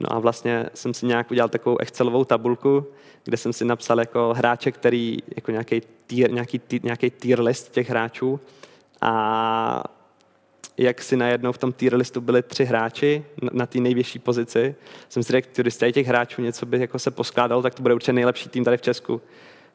[0.00, 2.86] No a vlastně jsem si nějak udělal takovou Excelovou tabulku,
[3.24, 7.90] kde jsem si napsal jako hráče, který, jako nějaký tier, nějaký, nějaký tier list těch
[7.90, 8.40] hráčů
[9.00, 9.84] a
[10.78, 14.74] jak si najednou v tom tier listu byli tři hráči na, té nejvyšší pozici,
[15.08, 17.94] jsem si řekl, když z těch hráčů něco by jako se poskládalo, tak to bude
[17.94, 19.20] určitě nejlepší tým tady v Česku.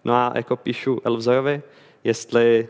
[0.05, 1.61] No a jako píšu Elvzojovi,
[2.03, 2.67] jestli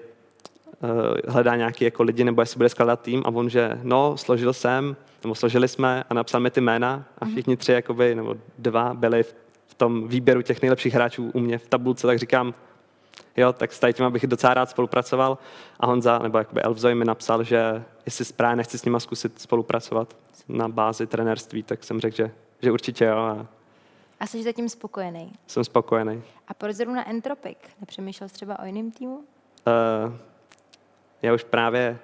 [1.27, 4.95] hledá nějaký jako lidi, nebo jestli bude skládat tým a on, že no, složil jsem,
[5.23, 7.33] nebo složili jsme a napsal mi ty jména a mhm.
[7.33, 9.23] všichni tři, jakoby, nebo dva byli
[9.67, 12.53] v tom výběru těch nejlepších hráčů u mě v tabulce, tak říkám,
[13.37, 15.37] jo, tak s tady těma bych docela rád spolupracoval.
[15.79, 20.15] A Honza, nebo jakoby Elvzoj mi napsal, že jestli správně nechci s nima zkusit spolupracovat
[20.47, 22.31] na bázi trenérství, tak jsem řekl, že,
[22.61, 23.17] že určitě jo.
[23.17, 23.47] A,
[24.19, 25.31] a jsi zatím spokojený?
[25.47, 26.23] Jsem spokojený.
[26.47, 27.57] A proč zrovna Entropic?
[27.79, 29.15] Nepřemýšlel jsi třeba o jiném týmu?
[29.17, 30.13] Uh,
[31.21, 31.99] já už právě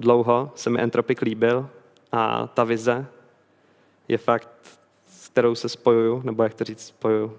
[0.00, 1.70] dlouho se mi Entropic líbil
[2.12, 3.06] a ta vize
[4.08, 4.48] je fakt,
[5.10, 7.38] s kterou se spojuju, nebo jak to říct, spojuju,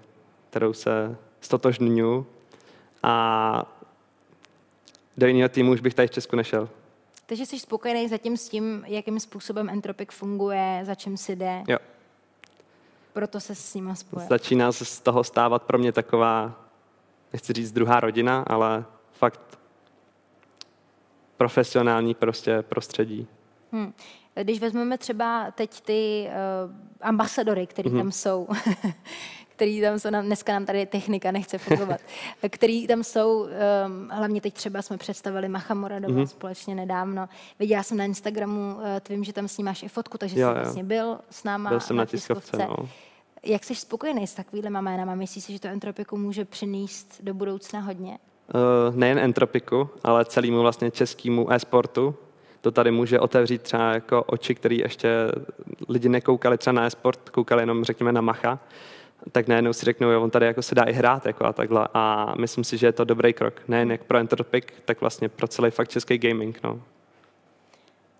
[0.50, 2.26] kterou se stotožňuju
[3.02, 3.76] a
[5.16, 6.68] do jiného týmu už bych tady v Česku nešel.
[7.26, 11.62] Takže jsi spokojený zatím s tím, jakým způsobem Entropic funguje, za čím si jde?
[11.68, 11.78] Jo.
[13.12, 14.28] Proto se s ním spojil.
[14.28, 16.64] Začíná se z toho stávat pro mě taková,
[17.32, 19.59] nechci říct druhá rodina, ale fakt
[21.40, 23.26] profesionální prostě prostředí.
[23.72, 23.92] Hmm.
[24.42, 27.98] Když vezmeme třeba teď ty uh, ambasadory, který mm-hmm.
[27.98, 28.48] tam jsou,
[29.48, 32.00] který tam jsou, nám, dneska nám tady technika nechce fungovat,
[32.50, 33.48] který tam jsou, um,
[34.10, 36.26] hlavně teď třeba jsme představili Macha Moradova mm-hmm.
[36.26, 37.28] společně nedávno.
[37.58, 40.48] Viděla jsem na Instagramu, uh, tvím, že tam s ním máš i fotku, takže jo,
[40.48, 40.62] jsi jo.
[40.62, 42.82] vlastně byl s náma Byl jsem na tiskovce, tiskovce.
[42.82, 42.88] no.
[43.42, 45.14] Jak jsi spokojený s takovými jménama?
[45.14, 48.18] Myslíš si, že to Entropiku může přinést do budoucna hodně?
[48.54, 52.14] Uh, nejen Entropiku, ale celému vlastně českému e-sportu,
[52.60, 55.08] to tady může otevřít třeba jako oči, které ještě
[55.88, 58.58] lidi nekoukali třeba na e-sport, koukali jenom řekněme na Macha,
[59.32, 61.88] tak najednou si řeknou, jo, on tady jako se dá i hrát jako a takhle.
[61.94, 63.62] A myslím si, že je to dobrý krok.
[63.68, 66.60] Nejen jak pro Entropic, tak vlastně pro celý fakt český gaming.
[66.64, 66.80] No.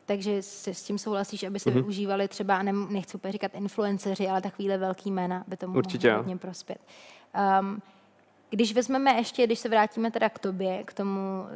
[0.06, 1.74] Takže se s tím souhlasíš, aby se mm-hmm.
[1.74, 5.82] využívali třeba, ne, nechci úplně říkat influenceři, ale takovýhle velký jména by to mohlo
[6.16, 6.78] hodně prospět.
[7.60, 7.82] Um,
[8.50, 11.46] když vezmeme ještě, když se vrátíme teda k tobě, k tomu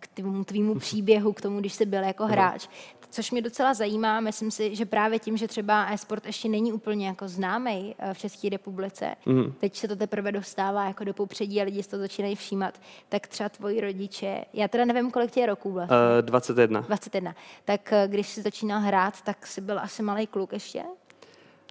[0.00, 2.68] k tvýmu, tvýmu příběhu, k tomu, když jsi byl jako hráč,
[3.12, 7.06] což mě docela zajímá, myslím si, že právě tím, že třeba e-sport ještě není úplně
[7.06, 9.52] jako známý eh, v České republice, mm.
[9.60, 13.26] teď se to teprve dostává jako do popředí a lidi si to začínají všímat, tak
[13.26, 15.96] třeba tvoji rodiče, já teda nevím, kolik tě je roků vlastně.
[16.18, 16.80] Uh, 21.
[16.80, 17.34] 21.
[17.64, 20.82] Tak eh, když jsi začínal hrát, tak jsi byl asi malý kluk ještě?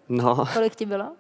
[0.10, 0.46] No.
[0.54, 1.12] Kolik ti bylo?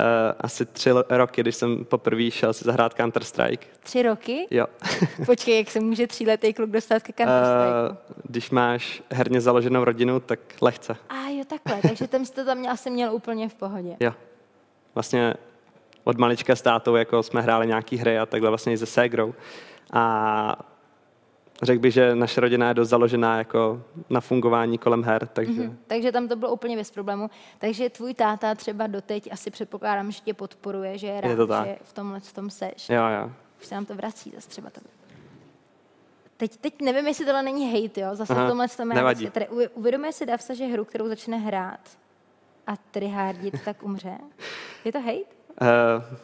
[0.00, 0.06] Uh,
[0.38, 3.58] asi tři roky, když jsem poprvé šel si zahrát Counter-Strike.
[3.80, 4.46] Tři roky?
[4.50, 4.66] Jo.
[5.26, 7.90] Počkej, jak se může tříletý kluk dostat ke Counter-Strike?
[7.90, 10.96] Uh, když máš herně založenou rodinu, tak lehce.
[11.08, 13.96] A jo, takhle, takže tam jsi to tam asi měl úplně v pohodě.
[14.00, 14.12] Jo.
[14.94, 15.34] Vlastně
[16.04, 19.34] od malička s tátou jako jsme hráli nějaký hry a takhle vlastně i se ségrou.
[19.92, 20.73] A
[21.62, 25.62] řekl bych, že naše rodina je dost založená jako na fungování kolem her, takže...
[25.62, 25.76] Mm-hmm.
[25.86, 27.30] Takže tam to bylo úplně bez problému.
[27.58, 31.46] Takže tvůj táta třeba doteď asi předpokládám, že tě podporuje, že je rád, je to
[31.46, 31.66] tak.
[31.66, 32.88] že v tomhle v tom seš.
[32.88, 33.30] Jo, jo.
[33.60, 34.80] Už se nám to vrací zase třeba to.
[36.36, 38.08] Teď, teď nevím, jestli tohle není hate, jo?
[38.12, 39.30] Zase Aha, v tomhle tom nevadí.
[39.30, 41.80] Tady uvědomuje si Davsa, že hru, kterou začne hrát
[42.66, 44.18] a tryhardit, tak umře.
[44.84, 45.18] Je to hate?
[45.60, 46.16] Uh,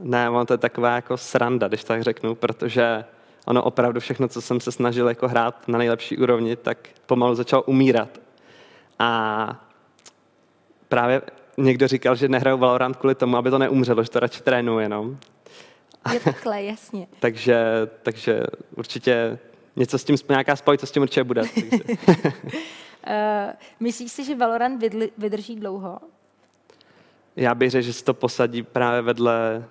[0.00, 3.04] ne, on to je taková jako sranda, když tak řeknu, protože
[3.44, 7.62] ono opravdu všechno, co jsem se snažil jako hrát na nejlepší úrovni, tak pomalu začal
[7.66, 8.20] umírat.
[8.98, 9.66] A
[10.88, 11.22] právě
[11.56, 15.18] někdo říkal, že nehraju Valorant kvůli tomu, aby to neumřelo, že to radši trénuju jenom.
[16.12, 17.06] Je takhle, jasně.
[17.20, 17.64] takže,
[18.02, 18.42] takže
[18.76, 19.38] určitě
[19.76, 21.42] něco s tím, nějaká spojitost s tím určitě bude.
[21.42, 21.48] uh,
[23.80, 24.84] myslíš si, že Valorant
[25.18, 25.98] vydrží dlouho?
[27.36, 29.64] Já bych řekl, že se to posadí právě vedle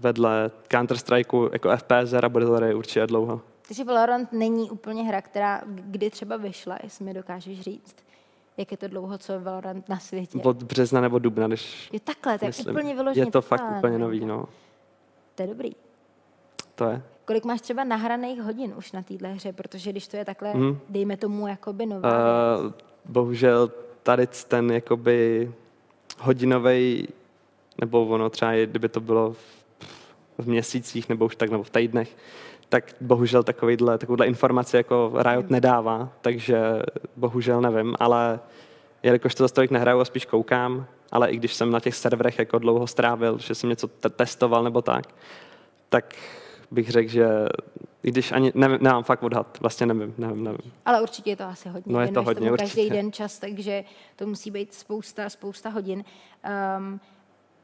[0.00, 3.40] vedle Counter-Strikeu jako FPS a bude to určitě dlouho.
[3.68, 7.96] Takže Valorant není úplně hra, která kdy třeba vyšla, jestli mi dokážeš říct.
[8.56, 10.38] Jak je to dlouho, co je Valorant na světě?
[10.42, 12.76] Od března nebo dubna, když Je takhle, tak myslím.
[12.76, 13.26] úplně vyloženě.
[13.26, 14.44] Je to fakt úplně nový, no.
[15.34, 15.70] To je dobrý.
[16.74, 17.02] To je.
[17.24, 19.52] Kolik máš třeba nahraných hodin už na téhle hře?
[19.52, 20.78] Protože když to je takhle, mm.
[20.88, 22.72] dejme tomu, jakoby nová uh,
[23.04, 23.70] Bohužel
[24.02, 25.52] tady ten jakoby
[26.18, 27.08] hodinový,
[27.80, 29.36] nebo ono třeba, kdyby to bylo
[30.40, 32.16] v měsících nebo už tak nebo v týdnech,
[32.68, 36.82] tak bohužel takovýhle, takovouhle informaci jako Riot nedává, takže
[37.16, 38.40] bohužel nevím, ale
[39.02, 42.38] jelikož to za tolik nehraju a spíš koukám, ale i když jsem na těch serverech
[42.38, 45.04] jako dlouho strávil, že jsem něco te- testoval nebo tak,
[45.88, 46.14] tak
[46.70, 47.28] bych řekl, že
[48.02, 50.72] i když ani nevím, nemám fakt odhad, vlastně nevím, nevím, nevím.
[50.84, 51.92] Ale určitě je to asi hodně.
[51.92, 52.74] No je to hodně, určitě.
[52.74, 53.84] každý den čas, takže
[54.16, 56.04] to musí být spousta, spousta hodin.
[56.78, 57.00] Um,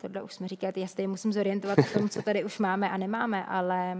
[0.08, 2.90] tohle už jsme říkali, já se tady musím zorientovat v tom, co tady už máme
[2.90, 3.98] a nemáme, ale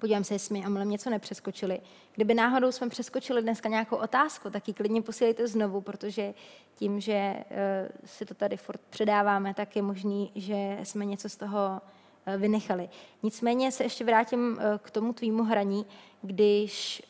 [0.00, 1.80] podívám se, jestli mi omylem něco nepřeskočili.
[2.14, 6.34] Kdyby náhodou jsme přeskočili dneska nějakou otázku, tak ji klidně posílejte znovu, protože
[6.74, 7.56] tím, že uh,
[8.04, 11.80] si to tady furt předáváme, tak je možný, že jsme něco z toho
[12.26, 12.88] uh, vynechali.
[13.22, 15.86] Nicméně se ještě vrátím uh, k tomu tvýmu hraní,
[16.22, 17.02] když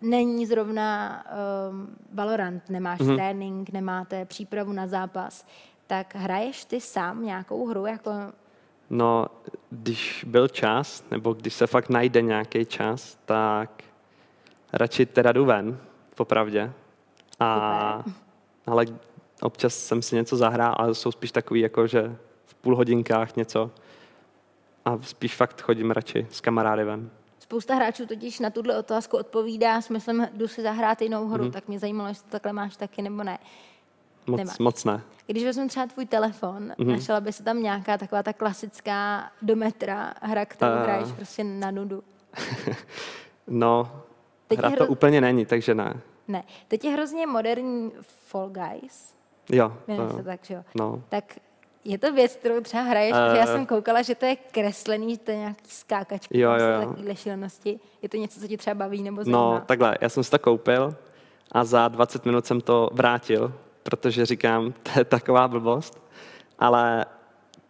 [0.00, 1.24] není zrovna
[1.70, 3.14] um, Valorant, nemáš mm-hmm.
[3.14, 5.46] trénink, nemáte přípravu na zápas
[5.92, 7.86] tak hraješ ty sám nějakou hru?
[7.86, 8.10] Jako...
[8.90, 9.26] No,
[9.70, 13.84] když byl čas, nebo když se fakt najde nějaký čas, tak
[14.72, 15.78] radši teda jdu ven,
[16.14, 16.72] popravdě.
[17.40, 18.04] A,
[18.66, 18.86] ale
[19.42, 23.70] občas jsem si něco zahrál, ale jsou spíš takový, jako že v půl hodinkách něco.
[24.84, 27.10] A spíš fakt chodím radši s kamarády ven.
[27.38, 31.52] Spousta hráčů totiž na tuhle otázku odpovídá smyslem, jdu si zahrát jinou hru, mm-hmm.
[31.52, 33.38] tak mě zajímalo, jestli to takhle máš taky nebo ne.
[34.26, 34.58] Moc, Nemáš.
[34.58, 35.02] moc ne.
[35.26, 36.86] Když vezmu třeba tvůj telefon, mm-hmm.
[36.86, 40.82] našla by se tam nějaká taková ta klasická do metra hra, kterou uh...
[40.82, 42.02] hraješ prostě na nudu?
[43.46, 44.02] no,
[44.48, 44.86] Teď hra hro...
[44.86, 46.00] to úplně není, takže ne.
[46.28, 46.44] Ne.
[46.68, 49.14] Teď je hrozně moderní Fall Guys.
[49.50, 49.72] Jo.
[49.96, 50.64] to, se tak, že jo.
[50.74, 51.02] No.
[51.08, 51.24] Tak
[51.84, 55.20] je to věc, kterou třeba hraješ, uh, já jsem koukala, že to je kreslený, že
[55.20, 56.80] to je nějaký skákačky, jo, jo, jo.
[56.80, 57.80] takovýhle šílenosti.
[58.02, 59.54] Je to něco, co ti třeba baví nebo no, zajímá?
[59.54, 60.96] No, takhle, já jsem si to koupil
[61.52, 63.52] a za 20 minut jsem to vrátil,
[63.82, 66.02] protože říkám, to je taková blbost,
[66.58, 67.04] ale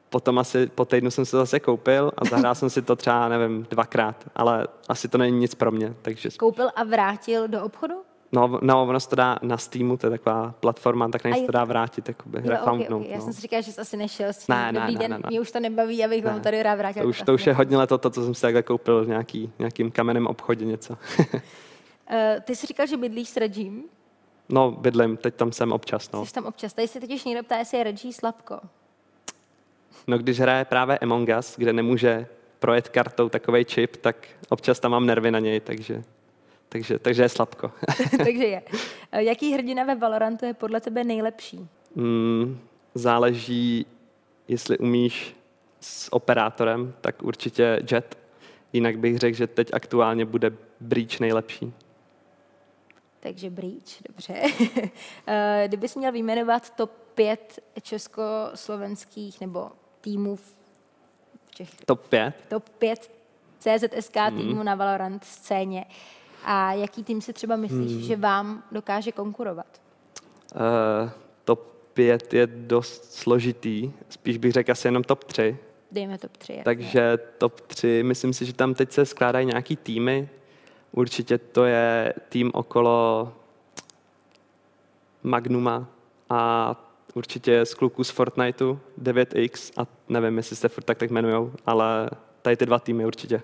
[0.09, 3.67] potom asi po týdnu jsem se zase koupil a zahrál jsem si to třeba, nevím,
[3.71, 5.95] dvakrát, ale asi to není nic pro mě.
[6.03, 6.29] Takže...
[6.39, 7.95] Koupil a vrátil do obchodu?
[8.33, 11.53] No, no, ono se to dá na Steamu, to je taková platforma, tak nejsi to
[11.53, 13.11] dá vrátit, jakoby, jo, okay, okay.
[13.11, 13.25] Já no.
[13.25, 14.55] jsem si říkala, že jsi asi nešel s tím.
[14.55, 15.25] Ne, ne, ne, den, ne, ne.
[15.29, 16.31] mě už to nebaví, abych ne.
[16.31, 17.03] vám tady rád vrátil.
[17.03, 19.53] To už, to už je hodně leto, to, co jsem si takhle koupil v nějaký,
[19.59, 20.93] nějakým kamenném obchodě něco.
[21.19, 21.41] uh,
[22.45, 23.85] ty jsi říkal, že bydlíš s Regím?
[24.49, 26.13] No, bydlím, teď tam jsem občas.
[26.13, 26.27] No.
[26.27, 26.73] Jsi tam občas.
[26.73, 28.61] Tady se totiž někdo ptá, jestli je Reggie Slabko.
[30.07, 32.27] No, když hraje právě Among Us, kde nemůže
[32.59, 36.03] projet kartou takový čip, tak občas tam mám nervy na něj, takže,
[36.69, 37.73] takže, takže je slabko.
[38.25, 38.63] takže je.
[39.13, 41.69] Jaký hrdina ve Valorantu je podle tebe nejlepší?
[41.95, 42.59] Mm,
[42.95, 43.87] záleží,
[44.49, 45.37] jestli umíš
[45.81, 48.19] s operátorem, tak určitě Jet.
[48.73, 51.73] Jinak bych řekl, že teď aktuálně bude Breach nejlepší.
[53.23, 54.35] Takže Breach, dobře.
[55.27, 59.71] Eh, kdybys měl vyjmenovat top 5 československých nebo
[60.01, 60.55] týmů v
[61.55, 61.69] Čech...
[61.87, 62.35] Top 5?
[62.49, 63.11] Top 5
[63.59, 64.37] CZSK mm.
[64.39, 65.85] týmů na Valorant scéně.
[66.45, 68.03] A jaký tým si třeba myslíš, mm.
[68.03, 69.81] že vám dokáže konkurovat?
[70.55, 71.11] Uh,
[71.45, 71.61] top
[71.95, 73.93] 5 je dost složitý.
[74.09, 75.57] Spíš bych řekl asi jenom top 3.
[75.93, 76.53] Dejme top 3.
[76.53, 76.65] Jasně.
[76.65, 80.29] Takže top 3, myslím si, že tam teď se skládají nějaký týmy,
[80.93, 83.33] Určitě to je tým okolo
[85.23, 85.87] Magnuma
[86.31, 86.75] a
[87.15, 92.11] určitě z kluků z Fortniteu 9X a nevím, jestli se furt tak tak jmenujou, ale
[92.43, 93.43] tady ty dva týmy určitě.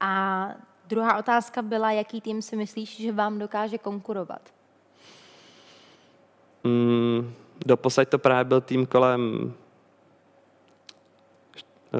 [0.00, 0.48] A
[0.86, 4.40] druhá otázka byla, jaký tým si myslíš, že vám dokáže konkurovat?
[6.64, 7.34] Mm,
[7.66, 9.54] doposaď to právě byl tým kolem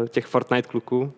[0.09, 1.13] těch Fortnite kluků,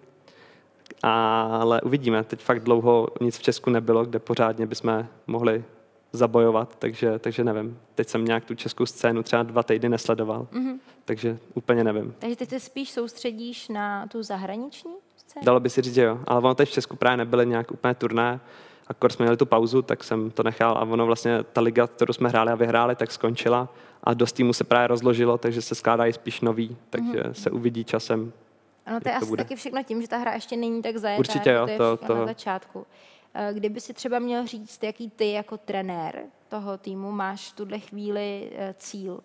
[1.03, 2.24] ale uvidíme.
[2.24, 5.64] Teď fakt dlouho nic v Česku nebylo, kde pořádně bychom mohli
[6.12, 7.78] zabojovat, takže, takže nevím.
[7.95, 10.78] Teď jsem nějak tu českou scénu třeba dva týdny nesledoval, mm-hmm.
[11.05, 12.14] takže úplně nevím.
[12.18, 15.45] Takže teď se spíš soustředíš na tu zahraniční scénu?
[15.45, 17.95] Dalo by si říct, že jo, ale ono teď v Česku právě nebyly nějak úplně
[17.95, 18.40] turné,
[18.86, 22.12] akor jsme měli tu pauzu, tak jsem to nechal a ono vlastně ta liga, kterou
[22.12, 23.68] jsme hráli a vyhráli, tak skončila
[24.05, 27.32] a dost týmu se právě rozložilo, takže se skládají spíš nový, takže mm-hmm.
[27.32, 28.32] se uvidí časem.
[28.87, 29.45] Ano, to je asi bude.
[29.45, 32.14] taky všechno tím, že ta hra ještě není tak zajetá, Určitě, jo, to, to, to,
[32.14, 32.87] na začátku.
[33.35, 37.78] Eh, kdyby si třeba měl říct, jaký ty jako trenér toho týmu máš v tuhle
[37.78, 39.20] chvíli eh, cíl,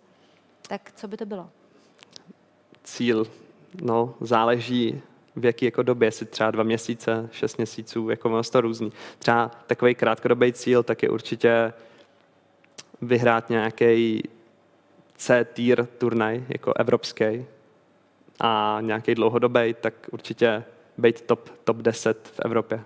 [0.68, 1.50] tak co by to bylo?
[2.84, 3.28] Cíl,
[3.82, 5.02] no, záleží
[5.36, 8.92] v jaký jako době, jestli třeba dva měsíce, šest měsíců, jako ono to různý.
[9.20, 11.74] Třeba takový krátkodobý cíl, tak je určitě
[13.02, 14.24] vyhrát nějaký
[15.16, 17.46] C-tier turnaj, jako evropský,
[18.40, 20.64] a nějaký dlouhodobý, tak určitě
[20.98, 22.84] být top, top 10 v Evropě.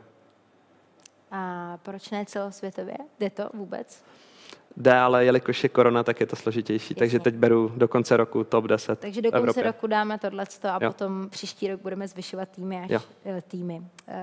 [1.31, 2.97] A proč ne celosvětově?
[3.19, 4.03] Jde to vůbec?
[4.77, 6.93] Jde, ale jelikož je korona, tak je to složitější.
[6.93, 6.99] Jasně.
[6.99, 10.83] Takže teď beru do konce roku top 10 Takže do konce roku dáme tohle a
[10.83, 10.91] jo.
[10.91, 12.99] potom příští rok budeme zvyšovat týmy až jo.
[13.25, 13.73] Eh, týmy.
[13.73, 14.15] Uh,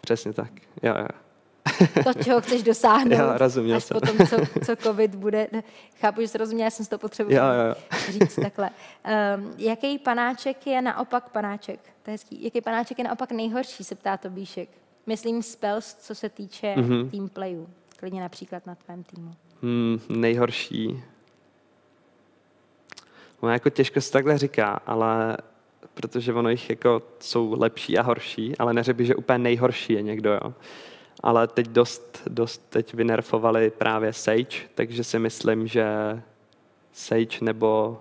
[0.00, 0.50] Přesně tak.
[0.82, 1.21] Jo, jo.
[2.04, 3.18] to, čeho chceš dosáhnout.
[3.18, 4.00] Jo, rozuměl až jsem.
[4.00, 5.48] potom, co, co covid bude.
[6.00, 7.74] Chápu, že jsi rozuměl, já jsem to potřeboval jo, jo, jo.
[8.12, 8.70] říct takhle.
[9.36, 11.80] Um, jaký panáček je naopak panáček?
[12.02, 12.44] To je hezký.
[12.44, 14.68] Jaký panáček je naopak nejhorší, se ptá Tobíšek.
[15.06, 17.10] Myslím spells, co se týče mm-hmm.
[17.10, 17.68] team playů.
[17.96, 19.34] Klidně například na tvém týmu.
[19.62, 21.02] Hmm, nejhorší.
[23.42, 25.36] No, jako těžko se takhle říká, ale
[25.94, 30.02] protože ono jich jako jsou lepší a horší, ale neřekl bych, že úplně nejhorší je
[30.02, 30.54] někdo, jo.
[31.22, 35.86] Ale teď dost, dost teď vynerfovali právě Sage, takže si myslím, že
[36.92, 38.00] Sage nebo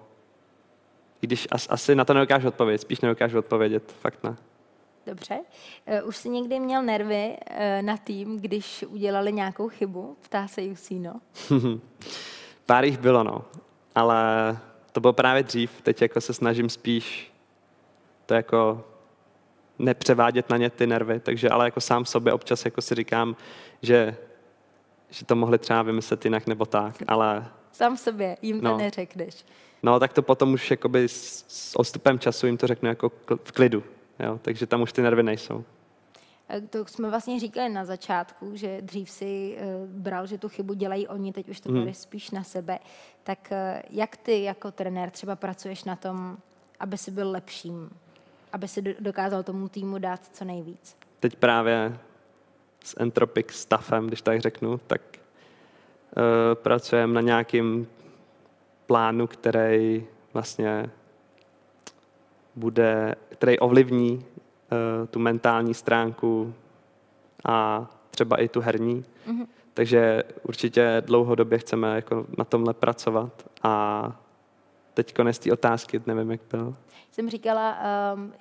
[1.20, 4.36] když asi na to nedokážu odpovědět, spíš nedokážu odpovědět, fakt ne.
[5.06, 5.40] Dobře.
[6.02, 10.18] Uh, už jsi někdy měl nervy uh, na tým, když udělali nějakou chybu?
[10.22, 11.14] Ptá se Jusíno.
[12.66, 13.46] Pár jich bylo, no.
[13.96, 14.58] Ale
[14.92, 15.82] to bylo právě dřív.
[15.82, 17.32] Teď jako se snažím spíš
[18.26, 18.84] to jako
[19.82, 21.20] nepřevádět na ně ty nervy.
[21.20, 23.36] Takže ale jako sám sobě občas jako si říkám,
[23.82, 24.18] že,
[25.10, 27.48] že to mohli třeba vymyslet jinak nebo tak, ale...
[27.72, 28.78] Sám sobě jim to no.
[28.78, 29.46] neřekneš.
[29.84, 33.12] No, tak to potom už jakoby s, s odstupem času jim to řeknu jako
[33.44, 33.84] v klidu.
[34.20, 34.40] Jo?
[34.42, 35.64] Takže tam už ty nervy nejsou.
[36.70, 41.08] To jsme vlastně říkali na začátku, že dřív si uh, bral, že tu chybu dělají
[41.08, 41.94] oni, teď už to hmm.
[41.94, 42.80] spíš na sebe.
[43.24, 43.58] Tak uh,
[43.90, 46.38] jak ty jako trenér třeba pracuješ na tom,
[46.80, 47.90] aby si byl lepším,
[48.54, 50.98] aby si dokázal tomu týmu dát co nejvíc?
[51.20, 51.98] Teď právě
[52.84, 56.24] s Entropic staffem, když tak řeknu, tak uh,
[56.54, 57.88] pracujeme na nějakým
[58.88, 60.90] plánu, který vlastně
[62.56, 66.54] bude, který ovlivní uh, tu mentální stránku
[67.46, 69.06] a třeba i tu herní.
[69.28, 69.48] Mm-hmm.
[69.74, 74.22] Takže určitě dlouhodobě chceme jako na tomhle pracovat a
[74.94, 76.76] teď konec té otázky, nevím, jak byl.
[77.12, 77.78] Jsem říkala,
[78.14, 78.34] um,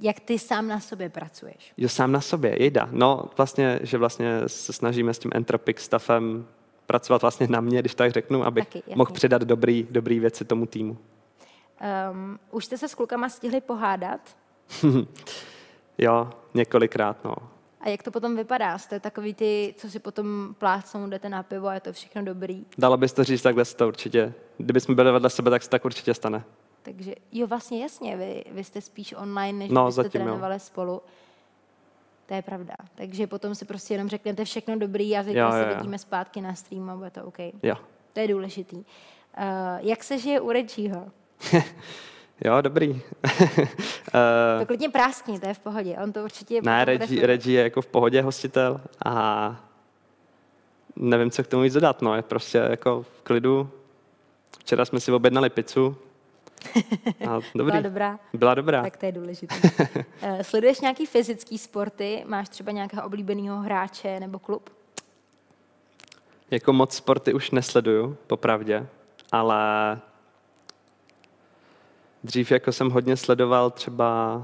[0.00, 1.72] jak ty sám na sobě pracuješ.
[1.76, 2.88] Jo, sám na sobě, jejda.
[2.90, 6.46] No, vlastně, že vlastně se snažíme s tím entropic staffem
[6.86, 10.66] pracovat vlastně na mě, když tak řeknu, abych Taky, mohl přidat dobrý, dobrý věci tomu
[10.66, 10.98] týmu.
[12.12, 14.20] Um, už jste se s klukama stihli pohádat?
[15.98, 17.34] jo, několikrát, no.
[17.82, 18.78] A jak to potom vypadá?
[18.78, 22.66] Jste takový ty, co si potom plácnou, jdete na pivo a je to všechno dobrý?
[22.78, 24.34] Dalo bys to říct, takhle se to určitě.
[24.56, 26.44] Kdyby jsme byli vedle sebe, tak se tak určitě stane.
[26.82, 30.58] Takže jo, vlastně jasně, vy, vy jste spíš online, než no, byste zatím, trénovali jo.
[30.58, 31.02] spolu.
[32.26, 32.74] To je pravda.
[32.94, 36.90] Takže potom si prostě jenom řeknete všechno dobrý a zítra se vidíme zpátky na streamu
[36.90, 37.38] a bude to OK.
[37.62, 37.76] Jo.
[38.12, 38.76] To je důležitý.
[38.76, 38.84] Uh,
[39.78, 41.06] jak se žije u Regího?
[42.44, 42.90] jo, dobrý.
[42.90, 43.00] uh,
[44.60, 45.96] to klidně práskni, to je v pohodě.
[46.02, 46.62] On to určitě...
[46.62, 49.56] Ne, Reggie, Reggie je jako v pohodě hostitel a
[50.96, 52.02] nevím, co k tomu víc dodat.
[52.02, 52.14] No.
[52.14, 53.70] Je prostě jako v klidu.
[54.58, 55.96] Včera jsme si objednali pizzu,
[57.28, 57.70] a dobrý.
[57.70, 58.18] Byla dobrá?
[58.32, 58.82] Byla dobrá.
[58.82, 59.54] Tak to je důležité.
[60.22, 62.24] Eh, sleduješ nějaký fyzický sporty?
[62.26, 64.70] Máš třeba nějakého oblíbeného hráče nebo klub?
[66.50, 68.86] Jako moc sporty už nesleduju, popravdě,
[69.32, 70.00] ale
[72.24, 74.42] dřív jako jsem hodně sledoval třeba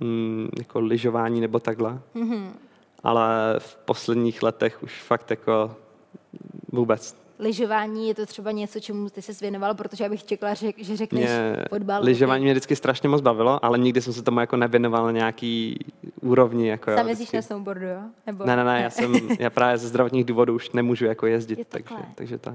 [0.00, 1.98] mm, jako lyžování nebo takhle.
[2.14, 2.48] Mm-hmm.
[3.02, 5.76] Ale v posledních letech už fakt jako
[6.72, 10.72] vůbec lyžování je to třeba něco, čemu ty se věnoval, protože já bych čekala, že,
[10.76, 12.02] že řekneš mě, fotbal.
[12.02, 15.78] Lyžování mě vždycky strašně moc bavilo, ale nikdy jsem se tomu jako nevěnoval na nějaký
[16.20, 16.68] úrovni.
[16.68, 18.00] Jako Sam jezdíš na snowboardu, jo?
[18.26, 18.44] Nebo...
[18.44, 21.94] Ne, ne, ne, já, jsem, já právě ze zdravotních důvodů už nemůžu jako jezdit, takže,
[22.14, 22.54] takže tak.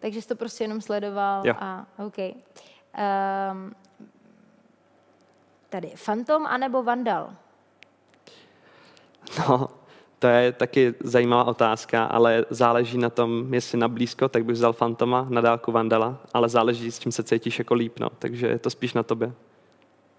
[0.00, 1.54] Takže jsi to prostě jenom sledoval jo.
[1.58, 2.16] a OK.
[2.96, 3.74] Um,
[5.68, 7.36] tady, Fantom anebo Vandal?
[9.38, 9.68] No,
[10.18, 14.72] to je taky zajímavá otázka, ale záleží na tom, jestli na blízko, tak bych vzal
[14.72, 18.10] Fantoma, na dálku Vandala, ale záleží, s čím se cítíš jako líp, no.
[18.18, 19.32] takže je to spíš na tobě.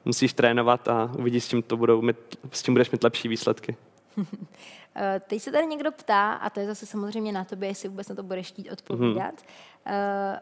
[0.06, 2.18] Musíš trénovat a uvidíš, s čím, to budou mít,
[2.52, 3.76] s čím budeš mít lepší výsledky.
[5.00, 8.10] Eh, teď se tady někdo ptá, a to je zase samozřejmě na tobě, jestli vůbec
[8.10, 10.40] na to budeš chtít odpovídat, mm-hmm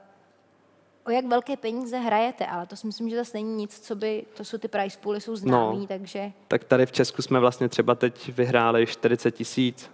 [1.05, 4.25] o jak velké peníze hrajete, ale to si myslím, že zase není nic, co by,
[4.37, 6.31] to jsou ty price pooly, jsou známý, no, takže...
[6.47, 9.91] Tak tady v Česku jsme vlastně třeba teď vyhráli 40 tisíc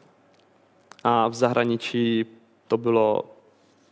[1.04, 2.26] a v zahraničí
[2.68, 3.36] to bylo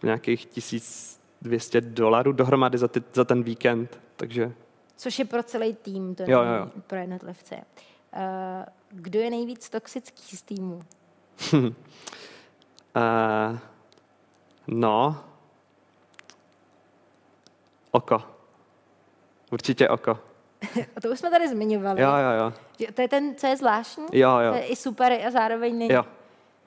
[0.03, 4.51] nějakých 1200 dolarů dohromady za, ty, za ten víkend, takže...
[4.95, 7.55] Což je pro celý tým, to jo, jo, pro jednotlivce.
[7.55, 7.61] Uh,
[8.89, 10.81] kdo je nejvíc toxický z týmu?
[11.53, 11.71] uh,
[14.67, 15.23] no,
[17.91, 18.21] Oko.
[19.51, 20.19] Určitě oko.
[20.95, 22.01] A to už jsme tady zmiňovali.
[22.01, 22.53] Jo, jo, jo.
[22.93, 24.05] To je ten, co je zvláštní?
[24.13, 24.51] Jo, jo.
[24.51, 25.93] To je i super a zároveň není.
[25.93, 26.05] Jo.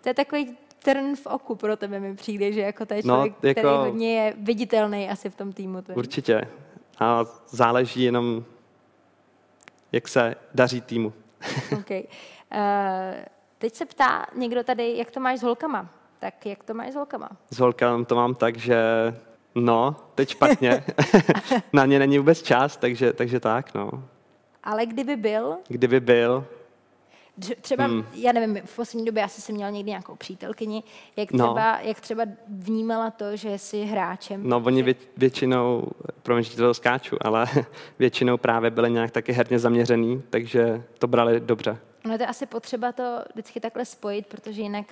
[0.00, 3.14] To je takový trn v oku pro tebe mi přijde, že jako to je no,
[3.14, 3.60] člověk, no, jako...
[3.60, 5.82] který hodně je viditelný asi v tom týmu.
[5.82, 6.48] To Určitě.
[6.98, 8.44] A záleží jenom,
[9.92, 11.12] jak se daří týmu.
[11.78, 12.02] okay.
[12.54, 13.24] uh,
[13.58, 15.88] teď se ptá někdo tady, jak to máš s holkama.
[16.18, 17.30] Tak jak to máš s holkama?
[17.50, 18.76] S holkama to mám tak, že
[19.54, 20.84] No, teď špatně.
[21.72, 23.90] Na ně není vůbec čas, takže, takže tak, no.
[24.64, 25.56] Ale kdyby byl?
[25.68, 26.46] Kdyby byl.
[27.60, 28.06] Třeba, hmm.
[28.14, 30.82] já nevím, v poslední době asi jsem měl někdy nějakou přítelkyni,
[31.16, 31.44] jak no.
[31.44, 31.88] třeba, no.
[31.88, 34.48] jak třeba vnímala to, že jsi hráčem.
[34.48, 35.84] No, oni vě, většinou,
[36.22, 37.46] promiň, že to skáču, ale
[37.98, 41.78] většinou právě byli nějak taky herně zaměřený, takže to brali dobře.
[42.04, 44.86] No to je asi potřeba to vždycky takhle spojit, protože jinak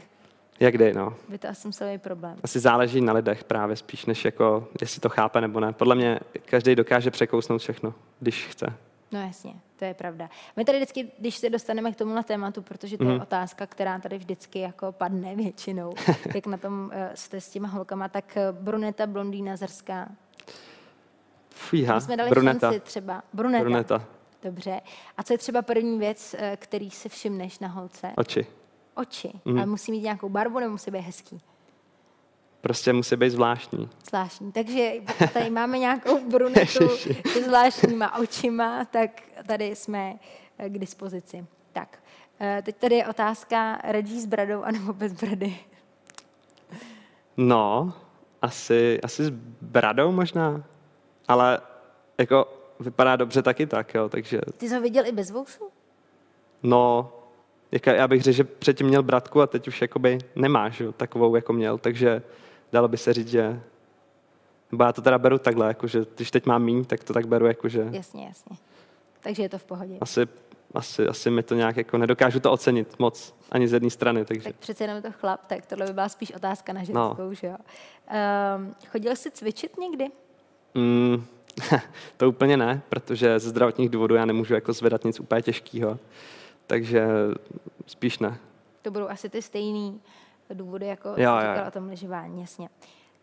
[0.60, 1.14] jak kdy, no.
[1.28, 2.36] By to asi musel být problém.
[2.42, 5.72] Asi záleží na lidech právě spíš, než jako, jestli to chápe nebo ne.
[5.72, 8.72] Podle mě každý dokáže překousnout všechno, když chce.
[9.12, 10.30] No jasně, to je pravda.
[10.56, 13.10] My tady vždycky, když se dostaneme k tomu tématu, protože to mm.
[13.10, 13.22] je mhm.
[13.22, 15.94] otázka, která tady vždycky jako padne většinou,
[16.34, 20.08] jak na tom uh, jste s těma holkama, tak eh, bruneta, blondýna, zrská.
[21.50, 22.70] Fíha, My jsme dali bruneta.
[22.70, 23.22] šanci třeba.
[23.32, 23.64] Bruneta.
[23.64, 24.04] bruneta.
[24.42, 24.80] Dobře.
[25.16, 28.12] A co je třeba první věc, eh, který si všimneš na holce?
[28.16, 28.46] Oči
[28.94, 29.32] oči.
[29.44, 29.56] Mm.
[29.56, 31.40] Ale musí mít nějakou barvu nebo musí být hezký?
[32.60, 33.88] Prostě musí být zvláštní.
[34.08, 34.52] Zvláštní.
[34.52, 34.92] Takže
[35.32, 36.88] tady máme nějakou brunetu
[37.32, 39.10] s zvláštníma očima, tak
[39.46, 40.14] tady jsme
[40.58, 41.46] eh, k dispozici.
[41.72, 41.98] Tak,
[42.40, 45.56] eh, teď tady je otázka, radí s bradou anebo bez brady?
[47.36, 47.92] No,
[48.42, 49.30] asi, asi s
[49.60, 50.64] bradou možná,
[51.28, 51.60] ale
[52.18, 52.48] jako
[52.80, 54.40] vypadá dobře taky tak, jo, takže...
[54.56, 55.64] Ty jsi ho viděl i bez vousu?
[56.62, 57.12] No,
[57.72, 61.36] Jaka, já bych řekl, že předtím měl bratku a teď už jakoby nemáš jo, takovou,
[61.36, 62.22] jako měl, takže
[62.72, 63.60] dalo by se říct, že
[64.72, 67.26] nebo já to teda beru takhle, jako, že když teď mám míň, tak to tak
[67.26, 67.88] beru, jako, že...
[67.90, 68.56] Jasně, jasně.
[69.20, 69.98] Takže je to v pohodě.
[70.00, 70.28] Asi,
[70.74, 74.24] asi, asi mi to nějak jako nedokážu to ocenit moc, ani z jedné strany.
[74.24, 74.44] Takže...
[74.44, 77.34] Tak přece jenom je to chlap, tak tohle by byla spíš otázka na ženskou, no.
[77.34, 77.56] že jo.
[78.56, 80.06] Um, chodil jsi cvičit někdy?
[80.74, 81.24] Mm,
[82.16, 85.98] to úplně ne, protože ze zdravotních důvodů já nemůžu jako zvedat nic úplně těžkého
[86.70, 87.06] takže
[87.86, 88.38] spíš ne.
[88.82, 90.00] To budou asi ty stejný
[90.54, 91.64] důvody, jako jo, jo, jo.
[91.68, 92.68] o tom lyžování, jasně.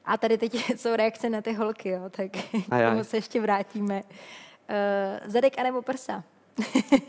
[0.06, 2.32] A tady teď jsou reakce na ty holky, jo, tak
[2.72, 4.04] a k tomu se ještě vrátíme.
[4.04, 6.24] Uh, zadek anebo prsa?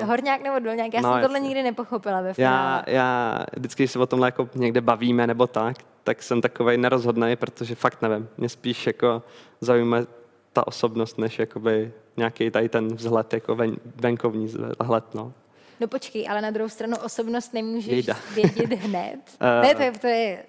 [0.00, 0.94] Uh, Horňák nebo dolňák?
[0.94, 1.48] Já no, jsem tohle jasně.
[1.48, 2.84] nikdy nepochopila ve finále.
[2.86, 6.78] Já, já vždycky, když se o tomhle jako někde bavíme nebo tak, tak jsem takovej
[6.78, 8.28] nerozhodný, protože fakt nevím.
[8.36, 9.22] Mě spíš jako
[9.60, 9.98] zajímá
[10.52, 15.32] ta osobnost, než jakoby nějaký tady ten vzhled, jako ven, venkovní vzhled, no.
[15.80, 18.16] No počkej, ale na druhou stranu osobnost nemůžeš Jejda.
[18.34, 19.20] vědět hned.
[19.62, 20.44] ne, to je, to je,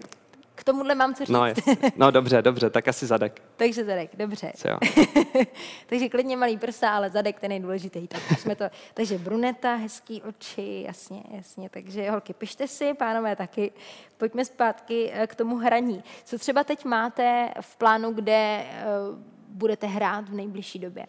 [0.56, 1.66] k tomuhle mám co no, říct.
[1.66, 3.42] No, no dobře, dobře, tak asi zadek.
[3.56, 4.54] Takže zadek, dobře.
[4.66, 4.78] jo.
[5.86, 8.08] takže klidně malý prsa, ale zadek ten nejdůležitější.
[8.08, 11.70] Tak jsme to, takže bruneta, hezký oči, jasně, jasně.
[11.70, 13.72] Takže holky, pište si, pánové taky.
[14.18, 16.04] Pojďme zpátky eh, k tomu hraní.
[16.24, 18.66] Co třeba teď máte v plánu, kde
[19.12, 21.06] uh, budete hrát v nejbližší době?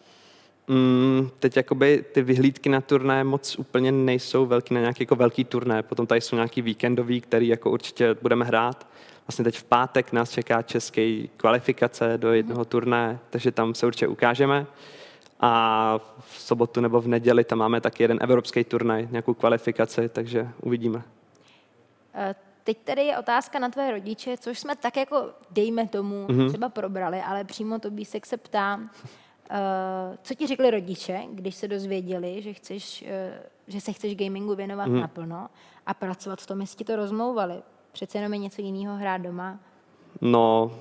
[0.67, 5.43] Mm, teď jakoby ty vyhlídky na turné moc úplně nejsou velký na nějaký jako velký
[5.43, 5.83] turné.
[5.83, 8.87] Potom tady jsou nějaký víkendový, který jako určitě budeme hrát.
[9.27, 12.65] Vlastně teď v pátek nás čeká český kvalifikace do jednoho mm.
[12.65, 14.65] turné, takže tam se určitě ukážeme.
[15.39, 20.49] A v sobotu nebo v neděli tam máme taky jeden evropský turnaj, nějakou kvalifikaci, takže
[20.61, 21.03] uvidíme.
[22.65, 26.49] Teď tady je otázka na tvé rodiče, což jsme tak jako, dejme tomu, mm-hmm.
[26.49, 28.87] třeba probrali, ale přímo to Bísek se ptá, uh,
[30.23, 33.09] co ti řekli rodiče, když se dozvěděli, že, chceš, uh,
[33.67, 35.01] že se chceš gamingu věnovat mm-hmm.
[35.01, 35.49] naplno
[35.85, 37.55] a pracovat v tom, jestli ti to rozmlouvali.
[37.91, 39.59] Přece jenom je něco jiného hrát doma.
[40.21, 40.71] No,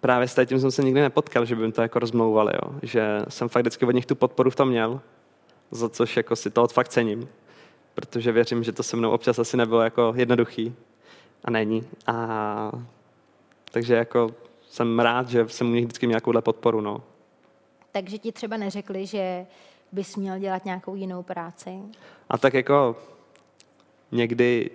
[0.00, 2.74] právě s tím jsem se nikdy nepotkal, že by mi to jako rozmlouvali, jo.
[2.82, 5.00] že jsem fakt vždycky od nich tu podporu v tom měl,
[5.70, 7.28] za což jako si to fakt cením
[7.96, 10.74] protože věřím, že to se mnou občas asi nebylo jako jednoduchý
[11.44, 11.84] a není.
[12.06, 12.72] A
[13.72, 14.30] takže jako
[14.70, 16.80] jsem rád, že jsem u nich vždycky měl nějakouhle podporu.
[16.80, 17.02] No.
[17.92, 19.46] Takže ti třeba neřekli, že
[19.92, 21.78] bys měl dělat nějakou jinou práci?
[22.28, 22.96] A tak jako
[24.12, 24.70] někdy,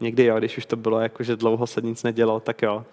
[0.00, 2.84] někdy jo, když už to bylo jako, že dlouho se nic nedělo, tak jo.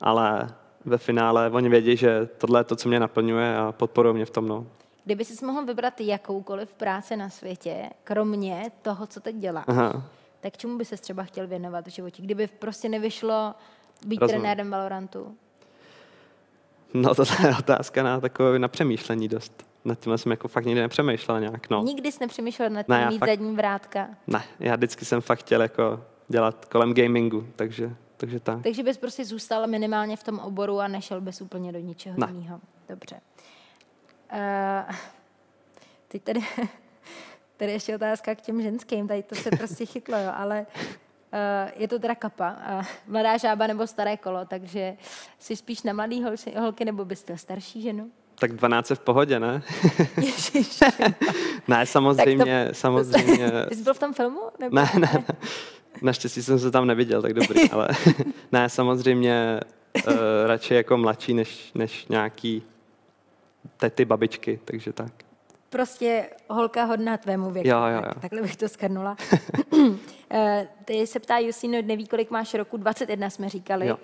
[0.00, 0.48] Ale
[0.84, 4.30] ve finále oni vědí, že tohle je to, co mě naplňuje a podporují mě v
[4.30, 4.48] tom.
[4.48, 4.66] No.
[5.06, 10.02] Kdyby jsi mohl vybrat jakoukoliv práci na světě, kromě toho, co teď děláš, Aha.
[10.40, 12.22] tak čemu by se třeba chtěl věnovat v životě?
[12.22, 13.54] Kdyby prostě nevyšlo
[14.06, 14.40] být Rozumím.
[14.40, 15.36] trenérem Valorantu?
[16.94, 19.66] No to je otázka na takové na přemýšlení dost.
[19.84, 21.70] Nad tím jsem jako fakt nikdy nepřemýšlel nějak.
[21.70, 21.82] No.
[21.82, 24.08] Nikdy jsi nepřemýšlel nad tím ne, mít fakt, zadní vrátka?
[24.26, 28.62] Ne, já vždycky jsem fakt chtěl jako dělat kolem gamingu, takže, takže tak.
[28.62, 32.60] Takže bys prostě zůstal minimálně v tom oboru a nešel bys úplně do ničeho jiného.
[32.88, 33.20] Dobře.
[34.32, 34.94] Uh,
[36.08, 36.40] teď tady,
[37.56, 40.66] tady ještě otázka k těm ženským, tady to se prostě chytlo, jo, ale
[41.32, 44.96] uh, je to teda kapa, uh, mladá žába nebo staré kolo, takže
[45.38, 48.10] jsi spíš na mladý holky, holky nebo byste starší ženu?
[48.38, 49.62] Tak 12 v pohodě, ne?
[51.68, 53.50] ne, samozřejmě, to, samozřejmě.
[53.68, 54.40] Ty jsi byl v tom filmu?
[54.58, 54.76] Nebo?
[54.76, 55.24] Ne, ne, ne.
[56.02, 57.88] Naštěstí jsem se tam neviděl, tak dobrý, ale
[58.52, 59.60] ne, samozřejmě
[60.06, 60.14] uh,
[60.46, 62.62] radši jako mladší než, než nějaký
[63.76, 65.12] tety, babičky, takže tak.
[65.70, 67.68] Prostě holka hodná tvému věku.
[67.68, 68.02] Jo, jo, jo.
[68.02, 69.16] Tak, takhle bych to skrnula.
[70.30, 73.86] Eh, Teď se ptá Jusino, neví, kolik máš roku, 21 jsme říkali.
[73.86, 73.98] Jo.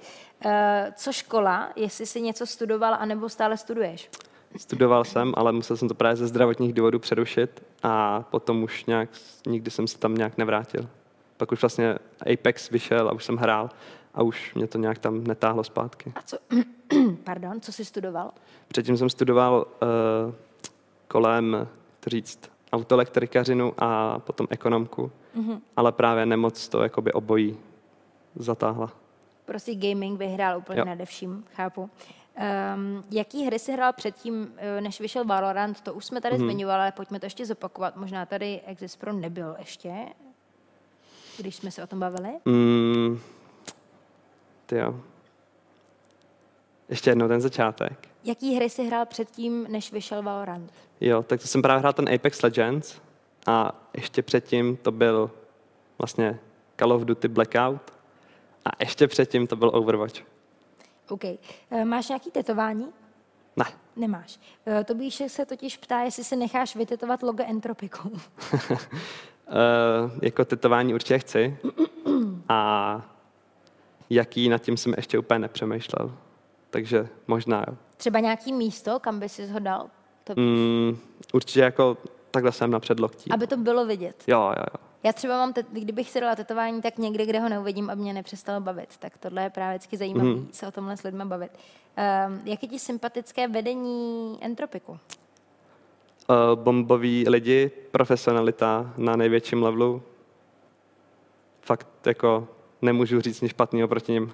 [0.44, 4.10] Eh, co škola, jestli jsi něco studoval, anebo stále studuješ?
[4.56, 9.08] Studoval jsem, ale musel jsem to právě ze zdravotních důvodů přerušit a potom už nějak,
[9.46, 10.88] nikdy jsem se tam nějak nevrátil.
[11.36, 11.94] Pak už vlastně
[12.32, 13.70] Apex vyšel a už jsem hrál
[14.14, 16.12] a už mě to nějak tam netáhlo zpátky.
[16.14, 16.38] A co,
[17.24, 18.30] pardon, co jsi studoval?
[18.68, 20.34] Předtím jsem studoval uh,
[21.08, 21.68] kolem,
[22.00, 25.60] to říct, autoelektrikařinu a potom ekonomku, mm-hmm.
[25.76, 27.56] ale právě nemoc to jakoby obojí
[28.36, 28.92] zatáhla.
[29.44, 30.84] Prostě gaming vyhrál úplně jo.
[30.84, 31.80] nade vším, chápu.
[31.82, 35.80] Um, jaký hry jsi hrál předtím, eh, než vyšel Valorant?
[35.80, 36.44] To už jsme tady mm-hmm.
[36.44, 37.96] zmiňovali, ale pojďme to ještě zopakovat.
[37.96, 39.92] Možná tady Exis Pro nebyl ještě,
[41.38, 42.28] když jsme se o tom bavili.
[42.44, 43.20] Mm,
[44.72, 45.00] ty jo.
[46.88, 48.08] Ještě jednou ten začátek.
[48.24, 50.72] Jaký hry jsi hrál předtím, než vyšel Valorant?
[51.00, 53.00] Jo, tak to jsem právě hrál ten Apex Legends
[53.46, 55.30] a ještě předtím to byl
[55.98, 56.38] vlastně
[56.78, 57.92] Call of Duty Blackout
[58.64, 60.20] a ještě předtím to byl Overwatch.
[61.08, 61.24] OK.
[61.24, 61.38] Eh,
[61.84, 62.88] máš nějaký tetování?
[63.56, 63.64] Ne.
[63.96, 64.40] Nemáš.
[64.66, 68.08] Eh, to bych se totiž ptá, jestli si necháš vytetovat logo Entropiku.
[68.08, 68.18] uh,
[70.22, 71.56] jako tetování určitě chci.
[72.48, 73.11] A
[74.14, 76.14] jaký, nad tím jsem ještě úplně nepřemýšlel.
[76.70, 77.76] Takže možná jo.
[77.96, 79.90] Třeba nějaký místo, kam by si ho dal?
[80.24, 80.98] To mm,
[81.32, 81.96] určitě jako
[82.30, 83.30] takhle jsem na předloktí.
[83.30, 84.24] Aby to bylo vidět.
[84.26, 84.86] Jo, jo, jo.
[85.02, 88.12] Já třeba mám, te- kdybych si dala tetování, tak někde, kde ho neuvidím, aby mě
[88.12, 88.96] nepřestalo bavit.
[88.98, 90.48] Tak tohle je právě vždycky zajímavé mm.
[90.52, 91.50] se o tomhle s lidmi bavit.
[92.28, 94.92] Um, jak je ti sympatické vedení Entropiku?
[94.92, 94.98] Uh,
[96.54, 100.02] bomboví lidi, profesionalita na největším levelu.
[101.60, 102.48] Fakt jako
[102.82, 104.32] nemůžu říct nic špatného proti ním.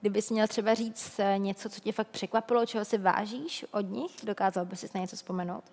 [0.00, 4.10] Kdybys měl třeba říct eh, něco, co tě fakt překvapilo, čeho si vážíš od nich,
[4.24, 5.64] dokázal bys si na něco vzpomenout?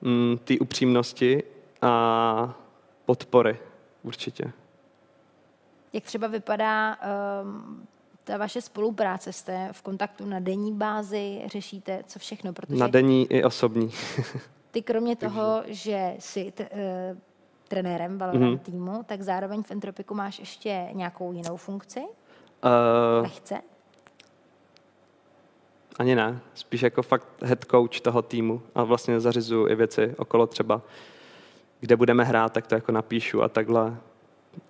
[0.00, 1.42] Mm, ty upřímnosti
[1.82, 2.54] a
[3.06, 3.58] podpory
[4.02, 4.52] určitě.
[5.92, 6.96] Jak třeba vypadá
[7.42, 7.86] um,
[8.24, 9.32] ta vaše spolupráce?
[9.32, 12.52] Jste v kontaktu na denní bázi, řešíte co všechno?
[12.52, 13.90] Protože na denní i osobní.
[14.70, 16.68] ty kromě toho, že jsi t,
[17.12, 17.18] uh,
[17.68, 18.58] trenérem Valorant mm-hmm.
[18.58, 22.00] týmu, tak zároveň v Entropiku máš ještě nějakou jinou funkci?
[22.00, 23.60] Uh, Lehce?
[25.98, 30.46] Ani ne, spíš jako fakt head coach toho týmu a vlastně zařizuju i věci okolo
[30.46, 30.82] třeba,
[31.80, 33.96] kde budeme hrát, tak to jako napíšu a takhle,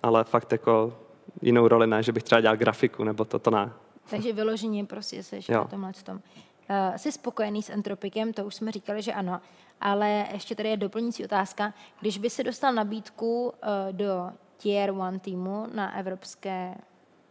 [0.03, 0.97] ale fakt jako
[1.41, 3.71] jinou roli ne, že bych třeba dělal grafiku, nebo to, to ne.
[4.09, 5.57] Takže vyloženě prostě jsi jo.
[5.57, 6.15] na tomhle tom.
[6.69, 9.41] Uh, jsi spokojený s Entropikem, to už jsme říkali, že ano,
[9.81, 11.73] ale ještě tady je doplňující otázka.
[11.99, 13.51] Když by se dostal nabídku uh,
[13.91, 16.75] do Tier 1 týmu na evropské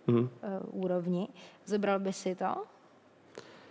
[0.09, 0.29] mm-hmm.
[0.71, 1.29] úrovni.
[1.65, 2.55] Zobral by si to?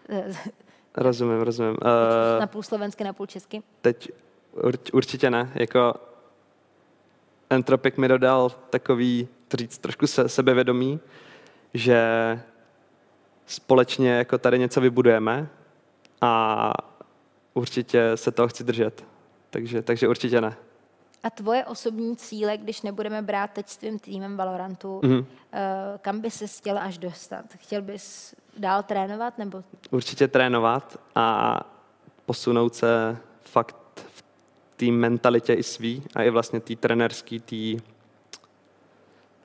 [0.97, 1.77] rozumím, rozumím.
[1.81, 3.63] Uh, na půl slovensky, na půl česky?
[3.81, 4.11] Teď
[4.51, 5.51] urč, určitě ne.
[5.55, 5.93] Jako
[7.49, 10.99] Entropik mi dodal takový, to říct, trošku se, sebevědomí,
[11.73, 11.99] že
[13.45, 15.47] společně jako tady něco vybudujeme
[16.21, 16.71] a
[17.55, 19.05] určitě se toho chci držet.
[19.49, 20.55] Takže, takže určitě ne.
[21.23, 25.25] A tvoje osobní cíle, když nebudeme brát teď s tvým týmem Valorantu, mm-hmm.
[26.01, 27.45] kam by se chtěl až dostat?
[27.57, 29.37] Chtěl bys dál trénovat?
[29.37, 29.63] nebo?
[29.91, 31.59] Určitě trénovat a
[32.25, 34.23] posunout se fakt v
[34.75, 37.77] té mentalitě i svý a i vlastně té trenerský, tý,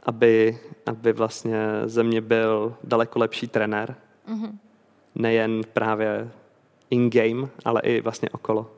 [0.03, 3.95] aby, aby vlastně ze mě byl daleko lepší trenér.
[4.29, 4.59] Mm-hmm.
[5.15, 6.31] Nejen právě
[6.91, 8.71] in-game, ale i vlastně okolo.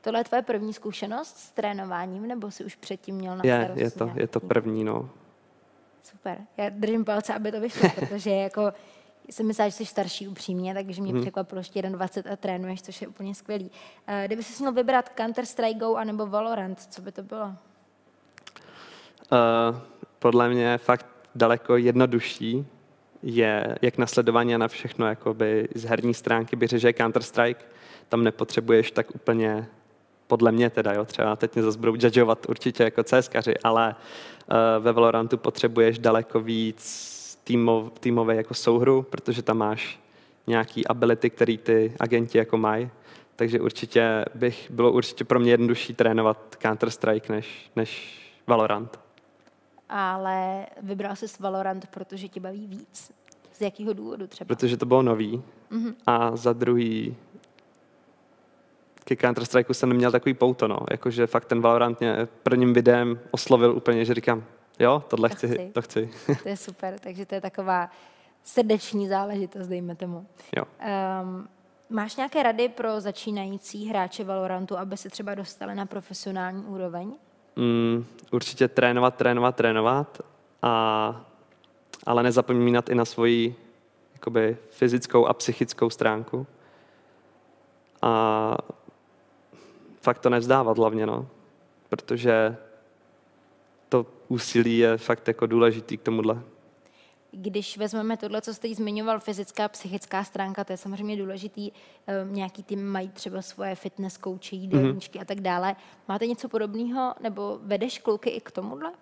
[0.00, 3.90] Tohle je tvoje první zkušenost s trénováním, nebo jsi už předtím měl na je, je
[3.90, 5.10] to, je to první, no.
[6.02, 6.38] Super.
[6.56, 8.72] Já držím palce, aby to vyšlo, protože jako
[9.28, 11.20] jsem myslela, že jsi starší upřímně, takže mě hmm.
[11.20, 13.64] překvapilo, že 21 a trénuješ, což je úplně skvělý.
[13.64, 17.44] Uh, kdyby jsi měl vybrat Counter-Strike Go anebo Valorant, co by to bylo?
[17.46, 17.54] Uh,
[20.18, 22.66] podle mě fakt daleko jednodušší
[23.22, 27.64] je jak nasledování a na všechno, jakoby z herní stránky by že Counter-Strike,
[28.08, 29.68] tam nepotřebuješ tak úplně
[30.26, 34.84] podle mě teda, jo, třeba teď mě zase budou judgeovat určitě jako CSkaři, ale uh,
[34.84, 37.08] ve Valorantu potřebuješ daleko víc
[37.44, 40.00] týmov, týmové jako souhru, protože tam máš
[40.46, 42.90] nějaký ability, který ty agenti jako mají.
[43.36, 49.07] Takže určitě bych, bylo určitě pro mě jednodušší trénovat Counter-Strike než, než Valorant.
[49.88, 53.12] Ale vybral jsi Valorant, protože ti baví víc.
[53.52, 54.48] Z jakého důvodu třeba?
[54.48, 55.42] Protože to bylo nový.
[55.70, 55.94] Mm-hmm.
[56.06, 57.16] A za druhý,
[59.04, 60.78] ke Counter Strikeu jsem neměl takový pouto, no.
[60.90, 64.44] Jakože fakt ten Valorant mě prvním videem oslovil úplně, že říkám,
[64.78, 66.10] jo, tohle to chci, chci, to chci.
[66.42, 67.90] To je super, takže to je taková
[68.44, 70.26] srdeční záležitost, dejme tomu.
[70.56, 70.64] Jo.
[71.22, 71.48] Um,
[71.90, 77.14] máš nějaké rady pro začínající hráče Valorantu, aby se třeba dostali na profesionální úroveň?
[77.58, 80.20] Mm, určitě trénovat, trénovat, trénovat,
[80.62, 81.24] a,
[82.06, 83.54] ale nezapomínat i na svoji
[84.12, 86.46] jakoby, fyzickou a psychickou stránku.
[88.02, 88.56] A
[90.00, 91.26] fakt to nevzdávat hlavně, no.
[91.88, 92.56] Protože
[93.88, 96.42] to úsilí je fakt jako důležitý k tomuhle.
[97.30, 101.70] Když vezmeme tohle, co jste zmiňoval, fyzická a psychická stránka, to je samozřejmě důležitý.
[102.06, 105.22] Ehm, nějaký tým mají třeba svoje fitness kouče, jídelníčky mm-hmm.
[105.22, 105.76] a tak dále.
[106.08, 108.90] Máte něco podobného, nebo vedeš kluky i k tomuhle?
[108.90, 108.94] Uh,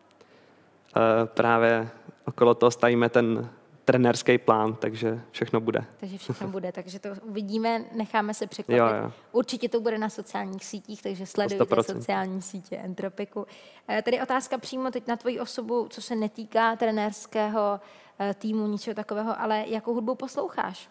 [1.24, 1.88] právě
[2.24, 3.50] okolo toho stavíme ten
[3.86, 5.84] trenérský plán, takže všechno bude.
[5.96, 8.78] Takže všechno bude, takže to uvidíme, necháme se překvapit.
[8.78, 9.12] Jo, jo.
[9.32, 11.82] Určitě to bude na sociálních sítích, takže sledujte 100%.
[11.82, 13.46] sociální sítě Entropiku.
[13.88, 18.94] Eh, tady otázka přímo teď na tvoji osobu, co se netýká trenérského eh, týmu, ničeho
[18.94, 20.88] takového, ale jakou hudbu posloucháš?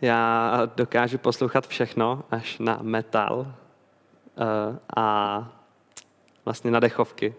[0.00, 5.48] Já dokážu poslouchat všechno, až na metal eh, a
[6.44, 7.34] vlastně na dechovky.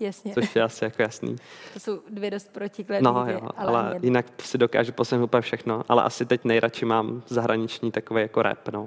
[0.00, 0.34] Jasně.
[0.34, 1.36] Což je asi jako jasný.
[1.72, 3.10] To jsou dvě dost protikladné.
[3.10, 5.82] No jo, ale, ale jinak si dokážu posledně úplně všechno.
[5.88, 8.86] Ale asi teď nejradši mám zahraniční takový jako rap, no.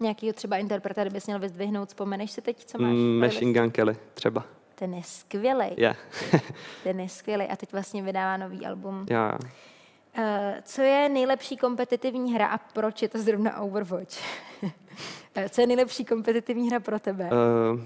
[0.00, 2.92] Nějakýho třeba interpreta, kdybys měl vyzdvihnout, vzpomeneš si teď, co máš?
[2.92, 4.44] Mm, Machine Gun Kelly třeba.
[4.78, 5.66] Ten je skvělý.
[5.76, 5.96] Yeah.
[6.84, 9.06] Ten je skvělý a teď vlastně vydává nový album.
[9.10, 9.32] Jo.
[10.18, 10.24] Uh,
[10.62, 14.18] co je nejlepší kompetitivní hra a proč je to zrovna Overwatch?
[15.34, 17.30] Eh, co je nejlepší kompetitivní hra pro tebe?
[17.30, 17.80] Uh,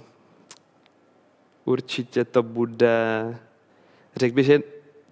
[1.64, 3.38] určitě to bude,
[4.16, 4.60] řekl bych, že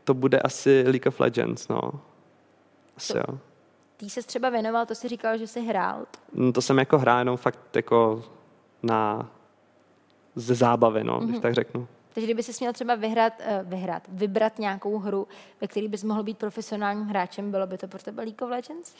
[0.04, 1.80] to bude asi League of Legends, no.
[2.96, 3.38] Asi to, jo.
[3.96, 6.06] Ty se třeba věnoval, to si říkal, že jsi hrál?
[6.32, 8.24] No, to jsem jako hrál jenom fakt jako
[8.82, 9.30] na
[10.36, 11.24] ze zábavy, no, mm-hmm.
[11.24, 11.42] když mhm.
[11.42, 11.88] tak řeknu.
[12.14, 15.28] Takže kdyby si měl třeba vyhrát, uh, vyhrát, vybrat nějakou hru,
[15.60, 18.94] ve které bys mohl být profesionálním hráčem, bylo by to pro tebe League of Legends?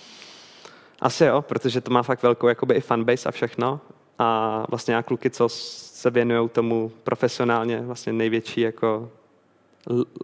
[1.01, 3.81] Asi jo, protože to má fakt velkou jakoby i fanbase a všechno.
[4.18, 9.11] A vlastně já kluky, co se věnují tomu profesionálně, vlastně největší jako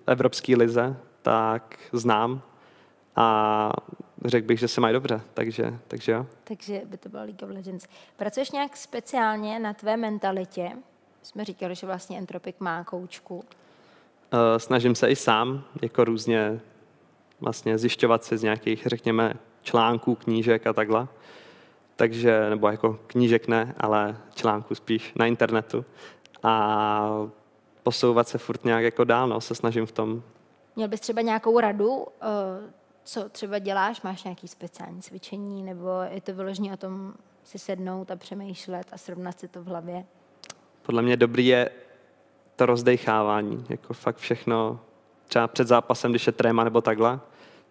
[0.07, 2.43] evropský lize, tak znám
[3.17, 3.73] a
[4.25, 6.27] řekl bych, že se mají dobře, takže, takže jo.
[6.45, 7.87] Takže by to bylo League of Legends.
[8.17, 10.73] Pracuješ nějak speciálně na tvé mentalitě?
[11.27, 13.37] Jsme říkali, že vlastně Entropic má koučku.
[13.37, 13.43] Uh,
[14.57, 16.61] snažím se i sám, jako různě
[17.41, 21.09] vlastně zjišťovat se z nějakých, řekněme, článků, knížek a takhle
[21.97, 25.85] takže, nebo jako knížek ne, ale článku spíš na internetu.
[26.43, 27.09] A
[27.83, 30.22] posouvat se furt nějak jako dál, no, se snažím v tom.
[30.77, 32.27] Měl bys třeba nějakou radu, eh,
[33.05, 34.03] co třeba děláš?
[34.03, 37.14] Máš nějaký speciální cvičení, nebo je to vyloženě o tom
[37.45, 40.05] si sednout a přemýšlet a srovnat si to v hlavě?
[40.87, 41.70] Podle mě dobrý je
[42.57, 44.80] to rozdechávání, jako fakt všechno,
[45.28, 47.20] třeba před zápasem, když je tréma nebo takhle,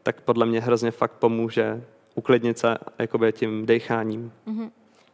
[0.04, 1.84] tak podle mě hrozně fakt pomůže
[2.16, 4.32] uklidnit se jakoby tím decháním.
[4.48, 4.72] Mm-hmm.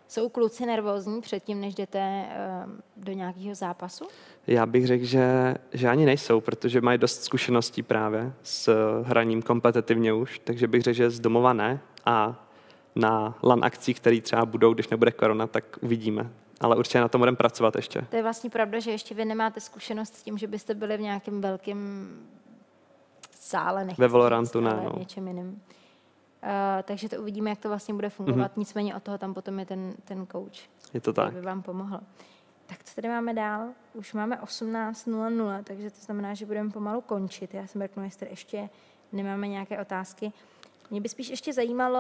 [0.08, 2.66] Jsou kluci nervózní předtím, než jdete eh,
[2.98, 4.08] do nějakého zápasu?
[4.48, 10.14] Já bych řekl, že, že ani nejsou, protože mají dost zkušeností právě s hraním kompetitivně
[10.14, 12.46] už, takže bych řekl, že z domova ne a
[12.96, 16.30] na LAN akcích, které třeba budou, když nebude korona, tak uvidíme.
[16.62, 18.02] Ale určitě na tom budeme pracovat ještě.
[18.10, 21.02] To je vlastně pravda, že ještě vy nemáte zkušenost s tím, že byste byli v
[21.02, 22.10] nějakém velkém
[23.32, 23.88] sále.
[23.98, 25.00] Ve Valorantu ne, no.
[25.00, 25.48] něčem jiným.
[26.44, 26.50] Uh,
[26.84, 28.52] takže to uvidíme, jak to vlastně bude fungovat.
[28.52, 28.60] Mm-hmm.
[28.60, 30.60] Nicméně od toho tam potom je ten, ten coach.
[30.94, 31.34] Je to tak.
[31.34, 32.00] by vám pomohl.
[32.68, 33.68] Tak co tady máme dál?
[33.94, 37.54] Už máme 18.00, takže to znamená, že budeme pomalu končit.
[37.54, 38.70] Já jsem mrknu, jestli ještě
[39.12, 40.32] nemáme nějaké otázky.
[40.92, 42.00] Mě by spíš ještě zajímalo,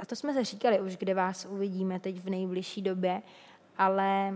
[0.00, 3.22] a to jsme se říkali už, kde vás uvidíme teď v nejbližší době,
[3.78, 4.34] ale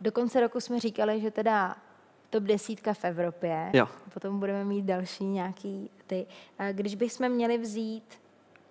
[0.00, 1.76] do konce roku jsme říkali, že teda
[2.30, 3.70] top desítka v Evropě.
[3.72, 3.88] Jo.
[4.14, 6.26] Potom budeme mít další nějaký ty.
[6.72, 8.20] Když bychom měli vzít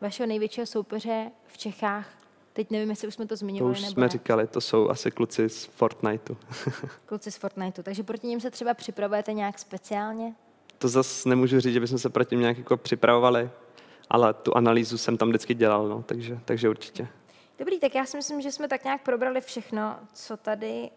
[0.02, 2.10] vašeho největšího soupeře v Čechách,
[2.54, 3.76] teď nevím, jestli už jsme to zmiňovali.
[3.76, 4.10] To už nebo jsme ne.
[4.10, 6.38] říkali, to jsou asi kluci z Fortniteu.
[7.06, 10.36] kluci z Fortniteu, takže proti ním se třeba připravujete nějak speciálně?
[10.78, 13.50] To zase nemůžu říct, že bychom se proti nějak jako připravovali,
[14.12, 17.08] ale tu analýzu jsem tam vždycky dělal, no, takže, takže určitě.
[17.60, 20.90] Dobrý, tak já si myslím, že jsme tak nějak probrali všechno, co tady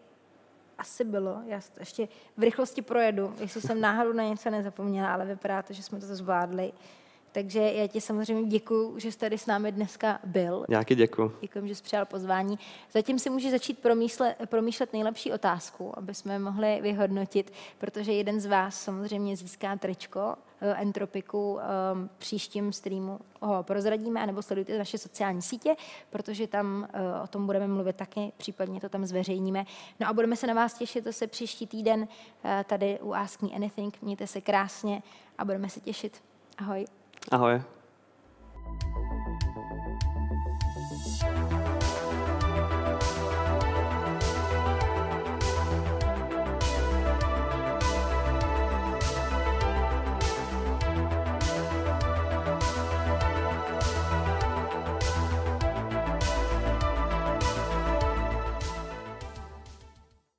[0.77, 1.41] asi bylo.
[1.45, 2.07] Já ještě
[2.37, 6.15] v rychlosti projedu, jestli jsem náhodou na něco nezapomněla, ale vypadá to, že jsme to
[6.15, 6.73] zvládli.
[7.35, 10.65] Takže já ti samozřejmě děkuji, že jsi tady s námi dneska byl.
[10.69, 11.37] Nějaký děkuji.
[11.41, 12.59] Děkuji, že jsi přijal pozvání.
[12.93, 18.45] Zatím si může začít promýšlet, promýšlet nejlepší otázku, aby jsme mohli vyhodnotit, protože jeden z
[18.45, 21.59] vás samozřejmě získá tričko eh, Entropiku um,
[22.17, 25.75] příštím streamu ho prozradíme, anebo sledujte naše sociální sítě,
[26.09, 29.65] protože tam uh, o tom budeme mluvit taky, případně to tam zveřejníme.
[29.99, 32.07] No a budeme se na vás těšit zase příští týden uh,
[32.63, 34.01] tady u Ask Me Anything.
[34.01, 35.03] Mějte se krásně
[35.37, 36.21] a budeme se těšit.
[36.57, 36.85] Ahoj.
[37.31, 37.61] Ahoj.